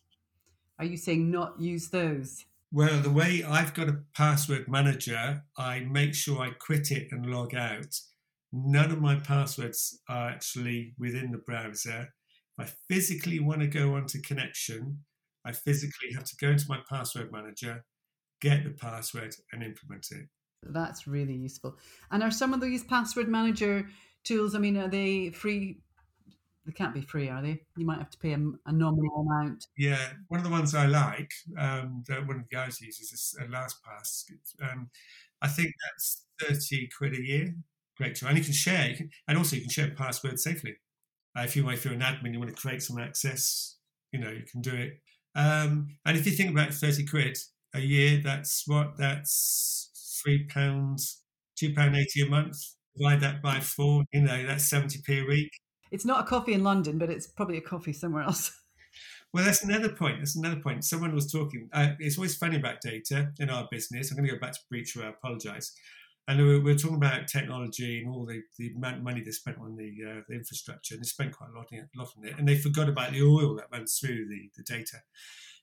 Are 0.82 0.86
you 0.86 0.96
saying 0.96 1.30
not 1.30 1.60
use 1.60 1.90
those? 1.90 2.44
Well, 2.72 2.98
the 3.02 3.08
way 3.08 3.44
I've 3.44 3.72
got 3.72 3.88
a 3.88 4.00
password 4.16 4.66
manager, 4.66 5.44
I 5.56 5.86
make 5.88 6.12
sure 6.12 6.40
I 6.40 6.50
quit 6.50 6.90
it 6.90 7.06
and 7.12 7.24
log 7.24 7.54
out. 7.54 8.00
None 8.52 8.90
of 8.90 9.00
my 9.00 9.14
passwords 9.14 10.00
are 10.08 10.30
actually 10.30 10.94
within 10.98 11.30
the 11.30 11.38
browser. 11.38 12.08
If 12.58 12.66
I 12.66 12.72
physically 12.92 13.38
want 13.38 13.60
to 13.60 13.68
go 13.68 13.94
onto 13.94 14.20
connection, 14.22 15.04
I 15.44 15.52
physically 15.52 16.14
have 16.14 16.24
to 16.24 16.36
go 16.40 16.48
into 16.48 16.66
my 16.68 16.80
password 16.90 17.30
manager, 17.30 17.84
get 18.40 18.64
the 18.64 18.70
password, 18.70 19.36
and 19.52 19.62
implement 19.62 20.08
it. 20.10 20.26
That's 20.64 21.06
really 21.06 21.36
useful. 21.36 21.78
And 22.10 22.24
are 22.24 22.32
some 22.32 22.52
of 22.52 22.60
these 22.60 22.82
password 22.82 23.28
manager 23.28 23.88
tools, 24.24 24.56
I 24.56 24.58
mean, 24.58 24.76
are 24.76 24.88
they 24.88 25.30
free 25.30 25.78
they 26.64 26.72
can't 26.72 26.94
be 26.94 27.00
free, 27.00 27.28
are 27.28 27.42
they? 27.42 27.60
You 27.76 27.84
might 27.84 27.98
have 27.98 28.10
to 28.10 28.18
pay 28.18 28.32
a, 28.32 28.38
a 28.66 28.72
nominal 28.72 29.26
amount. 29.28 29.66
Yeah, 29.76 30.12
one 30.28 30.38
of 30.38 30.44
the 30.44 30.50
ones 30.50 30.74
I 30.74 30.86
like 30.86 31.30
um, 31.58 32.04
that 32.08 32.26
one 32.26 32.36
of 32.36 32.42
the 32.48 32.54
guys 32.56 32.80
uses 32.80 33.12
is 33.12 33.36
a 33.40 33.44
LastPass. 33.44 34.24
Um, 34.62 34.90
I 35.40 35.48
think 35.48 35.72
that's 35.84 36.24
thirty 36.40 36.88
quid 36.96 37.14
a 37.14 37.22
year. 37.22 37.54
Great 37.96 38.14
tool, 38.14 38.28
and 38.28 38.38
you 38.38 38.44
can 38.44 38.52
share, 38.52 38.88
you 38.88 38.96
can, 38.96 39.10
and 39.28 39.38
also 39.38 39.56
you 39.56 39.62
can 39.62 39.70
share 39.70 39.90
passwords 39.90 40.44
safely. 40.44 40.76
Uh, 41.36 41.42
if 41.42 41.56
you 41.56 41.68
if 41.70 41.84
you're 41.84 41.94
an 41.94 42.00
admin, 42.00 42.32
you 42.32 42.38
want 42.38 42.54
to 42.54 42.60
create 42.60 42.82
some 42.82 42.98
access, 42.98 43.76
you 44.12 44.20
know, 44.20 44.30
you 44.30 44.44
can 44.50 44.60
do 44.60 44.74
it. 44.74 45.00
Um, 45.34 45.96
and 46.04 46.16
if 46.16 46.26
you 46.26 46.32
think 46.32 46.50
about 46.50 46.72
thirty 46.74 47.04
quid 47.04 47.38
a 47.74 47.80
year, 47.80 48.20
that's 48.22 48.64
what 48.66 48.96
that's 48.98 49.90
three 50.22 50.44
pounds, 50.46 51.22
two 51.56 51.74
pound 51.74 51.96
eighty 51.96 52.22
a 52.22 52.26
month. 52.26 52.56
Divide 52.96 53.20
that 53.20 53.42
by 53.42 53.58
four, 53.60 54.04
you 54.12 54.20
know, 54.22 54.46
that's 54.46 54.64
seventy 54.64 55.00
p 55.04 55.20
a 55.20 55.24
week 55.24 55.50
it's 55.92 56.04
not 56.04 56.20
a 56.20 56.26
coffee 56.26 56.54
in 56.54 56.64
London, 56.64 56.98
but 56.98 57.10
it's 57.10 57.26
probably 57.26 57.58
a 57.58 57.62
coffee 57.62 57.92
somewhere 57.92 58.22
else. 58.22 58.58
Well, 59.34 59.46
that's 59.46 59.64
another 59.64 59.88
point. 59.88 60.18
That's 60.18 60.36
another 60.36 60.60
point. 60.60 60.84
Someone 60.84 61.14
was 61.14 61.32
talking. 61.32 61.70
Uh, 61.72 61.92
it's 61.98 62.18
always 62.18 62.36
funny 62.36 62.56
about 62.56 62.82
data 62.82 63.32
in 63.38 63.48
our 63.48 63.66
business. 63.70 64.10
I'm 64.10 64.18
going 64.18 64.28
to 64.28 64.34
go 64.34 64.38
back 64.38 64.52
to 64.52 64.60
Breach 64.68 64.94
Aware. 64.94 65.08
I 65.08 65.10
apologise. 65.12 65.74
And 66.28 66.38
we 66.38 66.58
were, 66.58 66.74
talking 66.74 66.98
about 66.98 67.28
technology 67.28 68.00
and 68.00 68.14
all 68.14 68.26
the, 68.26 68.42
the 68.58 68.74
amount 68.76 68.98
of 68.98 69.02
money 69.02 69.22
they 69.22 69.30
spent 69.30 69.56
on 69.58 69.74
the, 69.74 69.90
uh, 70.06 70.20
the 70.28 70.34
infrastructure. 70.34 70.94
And 70.94 71.02
they 71.02 71.06
spent 71.06 71.32
quite 71.32 71.48
a 71.48 71.56
lot, 71.56 71.72
in, 71.72 71.88
lot 71.96 72.12
on 72.18 72.26
it. 72.26 72.34
And 72.38 72.46
they 72.46 72.56
forgot 72.56 72.90
about 72.90 73.12
the 73.12 73.22
oil 73.22 73.56
that 73.56 73.72
runs 73.72 73.98
through 73.98 74.28
the, 74.28 74.50
the 74.54 74.62
data. 74.64 74.98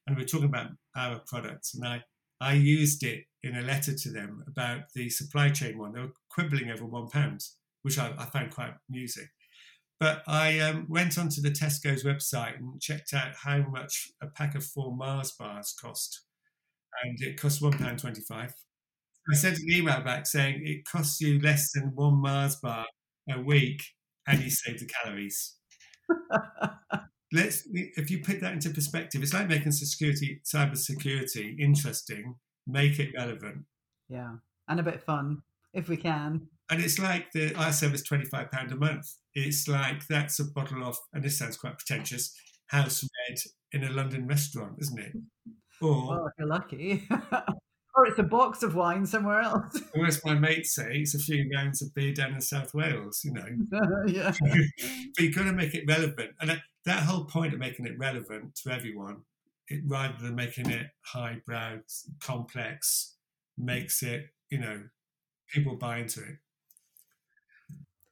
And 0.07 0.17
we 0.17 0.23
are 0.23 0.27
talking 0.27 0.47
about 0.47 0.71
our 0.95 1.21
products. 1.27 1.75
And 1.75 1.85
I, 1.85 2.03
I 2.41 2.53
used 2.53 3.03
it 3.03 3.25
in 3.43 3.55
a 3.55 3.61
letter 3.61 3.93
to 3.93 4.09
them 4.09 4.43
about 4.47 4.91
the 4.95 5.11
supply 5.11 5.49
chain 5.49 5.77
one. 5.77 5.93
They 5.93 6.01
were 6.01 6.13
quibbling 6.29 6.71
over 6.71 6.85
one 6.85 7.07
pound, 7.07 7.43
which 7.83 7.99
I, 7.99 8.13
I 8.17 8.25
found 8.25 8.49
quite 8.49 8.73
amusing. 8.89 9.27
But 9.99 10.23
I 10.27 10.59
um, 10.59 10.85
went 10.87 11.17
onto 11.17 11.41
the 11.41 11.51
Tesco's 11.51 12.05
website 12.05 12.57
and 12.57 12.81
checked 12.81 13.13
out 13.13 13.33
how 13.43 13.57
much 13.69 14.11
a 14.21 14.27
pack 14.27 14.55
of 14.55 14.63
four 14.63 14.95
Mars 14.95 15.33
bars 15.37 15.75
cost. 15.79 16.21
And 17.03 17.21
it 17.21 17.39
cost 17.39 17.61
£1.25. 17.61 18.23
I 19.31 19.35
sent 19.35 19.59
an 19.59 19.71
email 19.71 20.01
back 20.01 20.25
saying 20.25 20.61
it 20.65 20.85
costs 20.85 21.21
you 21.21 21.39
less 21.39 21.71
than 21.73 21.91
one 21.95 22.15
Mars 22.15 22.55
bar 22.55 22.85
a 23.29 23.39
week 23.39 23.83
and 24.25 24.41
you 24.41 24.49
save 24.49 24.79
the 24.79 24.85
calories. 24.85 25.55
Let's 27.31 27.67
if 27.71 28.09
you 28.09 28.23
put 28.23 28.41
that 28.41 28.53
into 28.53 28.71
perspective, 28.71 29.21
it's 29.21 29.33
like 29.33 29.47
making 29.47 29.71
security, 29.71 30.41
cyber 30.43 30.75
security 30.77 31.55
interesting, 31.59 32.35
make 32.65 32.97
it 32.97 33.13
relevant. 33.15 33.65
Yeah. 34.07 34.37
And 34.67 34.79
a 34.79 34.83
bit 34.83 35.03
fun 35.03 35.43
if 35.73 35.89
we 35.89 35.97
can. 35.97 36.47
And 36.69 36.81
it's 36.81 36.99
like 36.99 37.31
the 37.31 37.47
ISM 37.59 37.93
is 37.93 38.07
£25 38.07 38.71
a 38.71 38.75
month. 38.75 39.07
It's 39.33 39.67
like 39.67 40.05
that's 40.07 40.39
a 40.39 40.45
bottle 40.45 40.83
of, 40.83 40.97
and 41.13 41.23
this 41.23 41.37
sounds 41.37 41.57
quite 41.57 41.77
pretentious, 41.77 42.33
house 42.67 43.03
red 43.03 43.37
in 43.71 43.83
a 43.83 43.91
London 43.91 44.27
restaurant, 44.27 44.75
isn't 44.79 44.99
it? 44.99 45.13
Or, 45.81 46.27
if 46.27 46.33
you're 46.37 46.47
lucky. 46.47 47.07
or 47.95 48.05
it's 48.05 48.19
a 48.19 48.23
box 48.23 48.63
of 48.63 48.75
wine 48.75 49.05
somewhere 49.05 49.41
else. 49.41 49.81
or 49.95 50.05
as 50.05 50.23
my 50.23 50.33
mates 50.33 50.75
say, 50.75 50.89
it's 50.93 51.15
a 51.15 51.19
few 51.19 51.49
rounds 51.53 51.81
of 51.81 51.93
beer 51.93 52.13
down 52.13 52.33
in 52.33 52.41
South 52.41 52.73
Wales, 52.73 53.21
you 53.23 53.33
know. 53.33 53.45
yeah. 54.07 54.31
but 54.39 55.23
you've 55.23 55.35
got 55.35 55.43
to 55.43 55.53
make 55.53 55.73
it 55.73 55.85
relevant. 55.87 56.31
And 56.39 56.49
that, 56.51 56.59
that 56.85 57.03
whole 57.03 57.25
point 57.25 57.53
of 57.53 57.59
making 57.59 57.85
it 57.85 57.97
relevant 57.97 58.55
to 58.63 58.71
everyone, 58.71 59.23
it, 59.67 59.81
rather 59.85 60.15
than 60.21 60.35
making 60.35 60.69
it 60.69 60.87
highbrow, 61.01 61.77
complex, 62.19 63.15
makes 63.57 64.01
it, 64.03 64.27
you 64.49 64.59
know, 64.59 64.83
people 65.51 65.75
buy 65.75 65.97
into 65.97 66.21
it. 66.21 66.37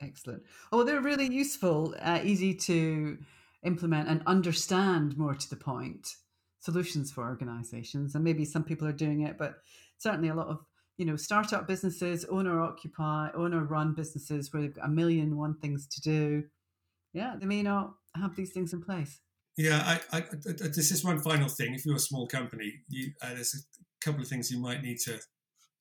Excellent. 0.01 0.43
Oh, 0.71 0.83
they're 0.83 1.01
really 1.01 1.27
useful, 1.27 1.95
uh, 2.01 2.19
easy 2.23 2.53
to 2.53 3.17
implement 3.63 4.07
and 4.07 4.21
understand 4.27 5.17
more 5.17 5.33
to 5.33 5.49
the 5.49 5.55
point 5.55 6.15
solutions 6.59 7.11
for 7.11 7.23
organizations. 7.23 8.15
And 8.15 8.23
maybe 8.23 8.45
some 8.45 8.63
people 8.63 8.87
are 8.87 8.93
doing 8.93 9.21
it, 9.21 9.37
but 9.37 9.55
certainly 9.97 10.29
a 10.29 10.35
lot 10.35 10.47
of 10.47 10.59
you 10.97 11.05
know 11.05 11.15
startup 11.15 11.67
businesses, 11.67 12.25
owner 12.25 12.61
occupy, 12.61 13.29
owner 13.33 13.63
run 13.63 13.93
businesses 13.93 14.51
where 14.51 14.61
they've 14.61 14.75
got 14.75 14.85
a 14.85 14.89
million 14.89 15.37
one 15.37 15.55
things 15.59 15.87
to 15.87 16.01
do. 16.01 16.43
yeah, 17.13 17.35
they 17.39 17.45
may 17.45 17.63
not 17.63 17.93
have 18.15 18.35
these 18.35 18.51
things 18.51 18.73
in 18.73 18.81
place. 18.81 19.19
Yeah, 19.57 19.99
I, 20.11 20.17
I, 20.17 20.23
this 20.45 20.91
is 20.91 21.03
one 21.03 21.19
final 21.19 21.49
thing. 21.49 21.73
If 21.73 21.83
you're 21.83 21.95
a 21.95 21.99
small 21.99 22.27
company, 22.27 22.73
you, 22.89 23.11
uh, 23.23 23.33
there's 23.33 23.55
a 23.55 24.05
couple 24.05 24.21
of 24.21 24.27
things 24.27 24.51
you 24.51 24.59
might 24.59 24.83
need 24.83 24.99
to 25.05 25.19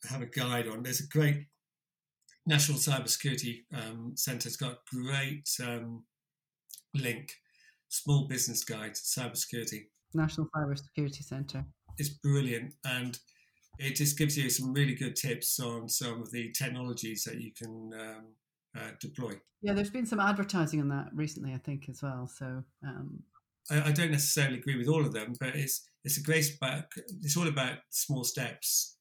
have 0.08 0.22
a 0.22 0.26
guide 0.26 0.66
on. 0.66 0.82
There's 0.82 1.00
a 1.00 1.08
great 1.08 1.44
National 2.46 2.78
Cybersecurity 2.78 3.64
um, 3.74 4.12
Centre. 4.14 4.48
It's 4.48 4.56
got 4.56 4.72
a 4.72 4.78
great 4.94 5.48
um, 5.62 6.04
link, 6.94 7.32
Small 7.88 8.26
Business 8.28 8.64
Guide 8.64 8.94
to 8.94 9.00
Cybersecurity. 9.00 9.86
National 10.14 10.48
Cybersecurity 10.54 11.24
Centre. 11.24 11.64
It's 11.98 12.10
brilliant, 12.10 12.74
and 12.84 13.18
it 13.78 13.96
just 13.96 14.16
gives 14.16 14.38
you 14.38 14.48
some 14.48 14.72
really 14.72 14.94
good 14.94 15.16
tips 15.16 15.58
on 15.60 15.88
some 15.88 16.22
of 16.22 16.30
the 16.30 16.52
technologies 16.52 17.24
that 17.24 17.40
you 17.40 17.52
can 17.52 17.90
um, 17.98 18.24
uh, 18.76 18.90
deploy. 19.00 19.34
Yeah, 19.62 19.72
there's 19.72 19.90
been 19.90 20.06
some 20.06 20.20
advertising 20.20 20.80
on 20.80 20.88
that 20.88 21.08
recently, 21.12 21.52
I 21.52 21.58
think, 21.58 21.88
as 21.88 22.02
well. 22.02 22.28
So 22.28 22.62
um... 22.84 23.22
I, 23.70 23.88
I, 23.88 23.92
don't 23.92 24.12
necessarily 24.12 24.58
agree 24.58 24.76
with 24.76 24.88
all 24.88 25.04
of 25.04 25.12
them, 25.12 25.32
but 25.40 25.56
it's 25.56 25.88
it's 26.04 26.18
a 26.18 26.22
great 26.22 26.56
about 26.60 26.84
it's 27.22 27.36
all 27.36 27.48
about 27.48 27.78
small 27.90 28.22
steps. 28.22 28.96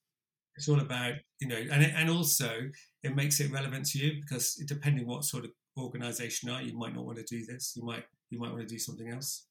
It's 0.55 0.69
all 0.69 0.79
about 0.79 1.15
you 1.39 1.47
know, 1.47 1.57
and 1.71 1.83
it, 1.83 1.93
and 1.95 2.09
also 2.09 2.69
it 3.03 3.15
makes 3.15 3.39
it 3.39 3.51
relevant 3.51 3.85
to 3.87 3.99
you 3.99 4.21
because 4.21 4.55
depending 4.65 5.07
what 5.07 5.23
sort 5.23 5.45
of 5.45 5.51
organization 5.77 6.49
are, 6.49 6.61
you 6.61 6.77
might 6.77 6.95
not 6.95 7.05
want 7.05 7.17
to 7.17 7.23
do 7.23 7.45
this. 7.45 7.73
You 7.75 7.83
might 7.83 8.05
you 8.29 8.39
might 8.39 8.51
want 8.51 8.61
to 8.61 8.73
do 8.73 8.79
something 8.79 9.09
else. 9.09 9.47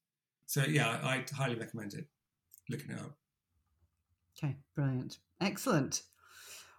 So 0.47 0.65
yeah, 0.65 0.99
I, 1.03 1.09
I 1.09 1.25
highly 1.35 1.57
recommend 1.57 1.95
it. 1.95 2.07
Looking 2.71 2.93
it 2.93 2.99
up. 2.99 3.17
Okay, 4.39 4.57
brilliant. 4.75 5.19
Excellent. 5.41 6.03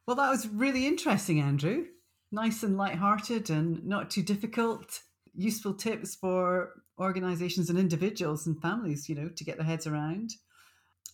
Well, 0.05 0.15
that 0.17 0.29
was 0.29 0.47
really 0.47 0.87
interesting, 0.87 1.39
Andrew. 1.39 1.85
Nice 2.31 2.63
and 2.63 2.77
light-hearted 2.77 3.49
and 3.49 3.85
not 3.85 4.09
too 4.09 4.23
difficult. 4.23 5.01
Useful 5.33 5.73
tips 5.73 6.15
for 6.15 6.73
organizations 6.99 7.69
and 7.69 7.77
individuals 7.77 8.47
and 8.47 8.59
families, 8.61 9.07
you 9.07 9.15
know, 9.15 9.29
to 9.29 9.43
get 9.43 9.57
their 9.57 9.65
heads 9.65 9.87
around. 9.87 10.31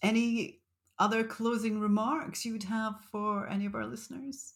Any 0.02 0.61
other 1.02 1.24
closing 1.24 1.80
remarks 1.80 2.46
you 2.46 2.54
would 2.54 2.64
have 2.64 2.96
for 3.12 3.50
any 3.50 3.66
of 3.66 3.76
our 3.76 3.86
listeners? 3.86 4.54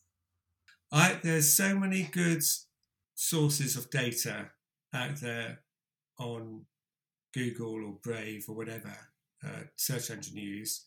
I, 0.92 1.20
there's 1.24 1.54
so 1.54 1.78
many 1.78 2.04
good 2.04 2.44
sources 3.16 3.76
of 3.76 3.90
data 3.90 4.52
out 4.94 5.18
there 5.18 5.62
on 6.20 6.66
Google 7.34 7.84
or 7.86 7.98
Brave 8.02 8.46
or 8.48 8.56
whatever 8.56 8.96
uh, 9.46 9.64
search 9.76 10.10
engine 10.10 10.38
you 10.38 10.50
use 10.50 10.86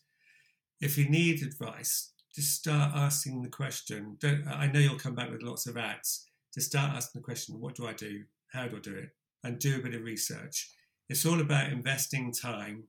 if 0.81 0.97
you 0.97 1.09
need 1.09 1.43
advice, 1.43 2.11
just 2.33 2.53
start 2.55 2.93
asking 2.95 3.41
the 3.41 3.49
question. 3.49 4.17
Don't, 4.19 4.47
I 4.47 4.67
know 4.67 4.79
you'll 4.79 4.97
come 4.97 5.15
back 5.15 5.31
with 5.31 5.43
lots 5.43 5.67
of 5.67 5.77
ads. 5.77 6.25
Just 6.53 6.67
start 6.67 6.95
asking 6.95 7.21
the 7.21 7.25
question, 7.25 7.59
what 7.59 7.75
do 7.75 7.85
I 7.85 7.93
do? 7.93 8.23
How 8.53 8.67
do 8.67 8.77
I 8.77 8.79
do 8.79 8.95
it? 8.95 9.09
And 9.43 9.59
do 9.59 9.77
a 9.77 9.83
bit 9.83 9.93
of 9.93 10.03
research. 10.03 10.71
It's 11.09 11.25
all 11.25 11.41
about 11.41 11.71
investing 11.71 12.31
time 12.31 12.85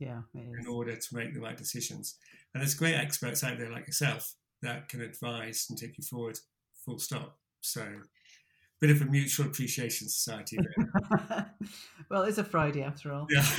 yeah, 0.00 0.22
in 0.34 0.66
order 0.66 0.96
to 0.96 1.14
make 1.14 1.34
the 1.34 1.40
right 1.40 1.56
decisions. 1.56 2.16
And 2.52 2.62
there's 2.62 2.74
great 2.74 2.94
experts 2.94 3.44
out 3.44 3.58
there 3.58 3.70
like 3.70 3.86
yourself 3.86 4.34
that 4.62 4.88
can 4.88 5.00
advise 5.00 5.66
and 5.70 5.78
take 5.78 5.96
you 5.98 6.04
forward 6.04 6.38
full 6.84 6.98
stop. 6.98 7.38
So 7.60 7.86
bit 8.80 8.90
of 8.90 9.02
a 9.02 9.04
mutual 9.04 9.46
appreciation 9.46 10.08
society. 10.08 10.56
well, 12.10 12.22
it's 12.22 12.38
a 12.38 12.44
Friday 12.44 12.82
after 12.82 13.12
all. 13.12 13.26
Yeah. 13.28 13.44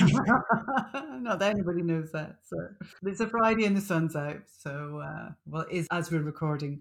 Not 1.20 1.38
that 1.38 1.54
anybody 1.54 1.82
knows 1.82 2.10
that. 2.12 2.38
So 2.42 2.56
it's 3.04 3.20
a 3.20 3.28
Friday 3.28 3.64
and 3.64 3.76
the 3.76 3.80
sun's 3.80 4.16
out. 4.16 4.42
So 4.58 5.00
uh, 5.02 5.30
well, 5.46 5.62
it 5.70 5.76
is 5.76 5.88
as 5.92 6.10
we're 6.10 6.22
recording. 6.22 6.80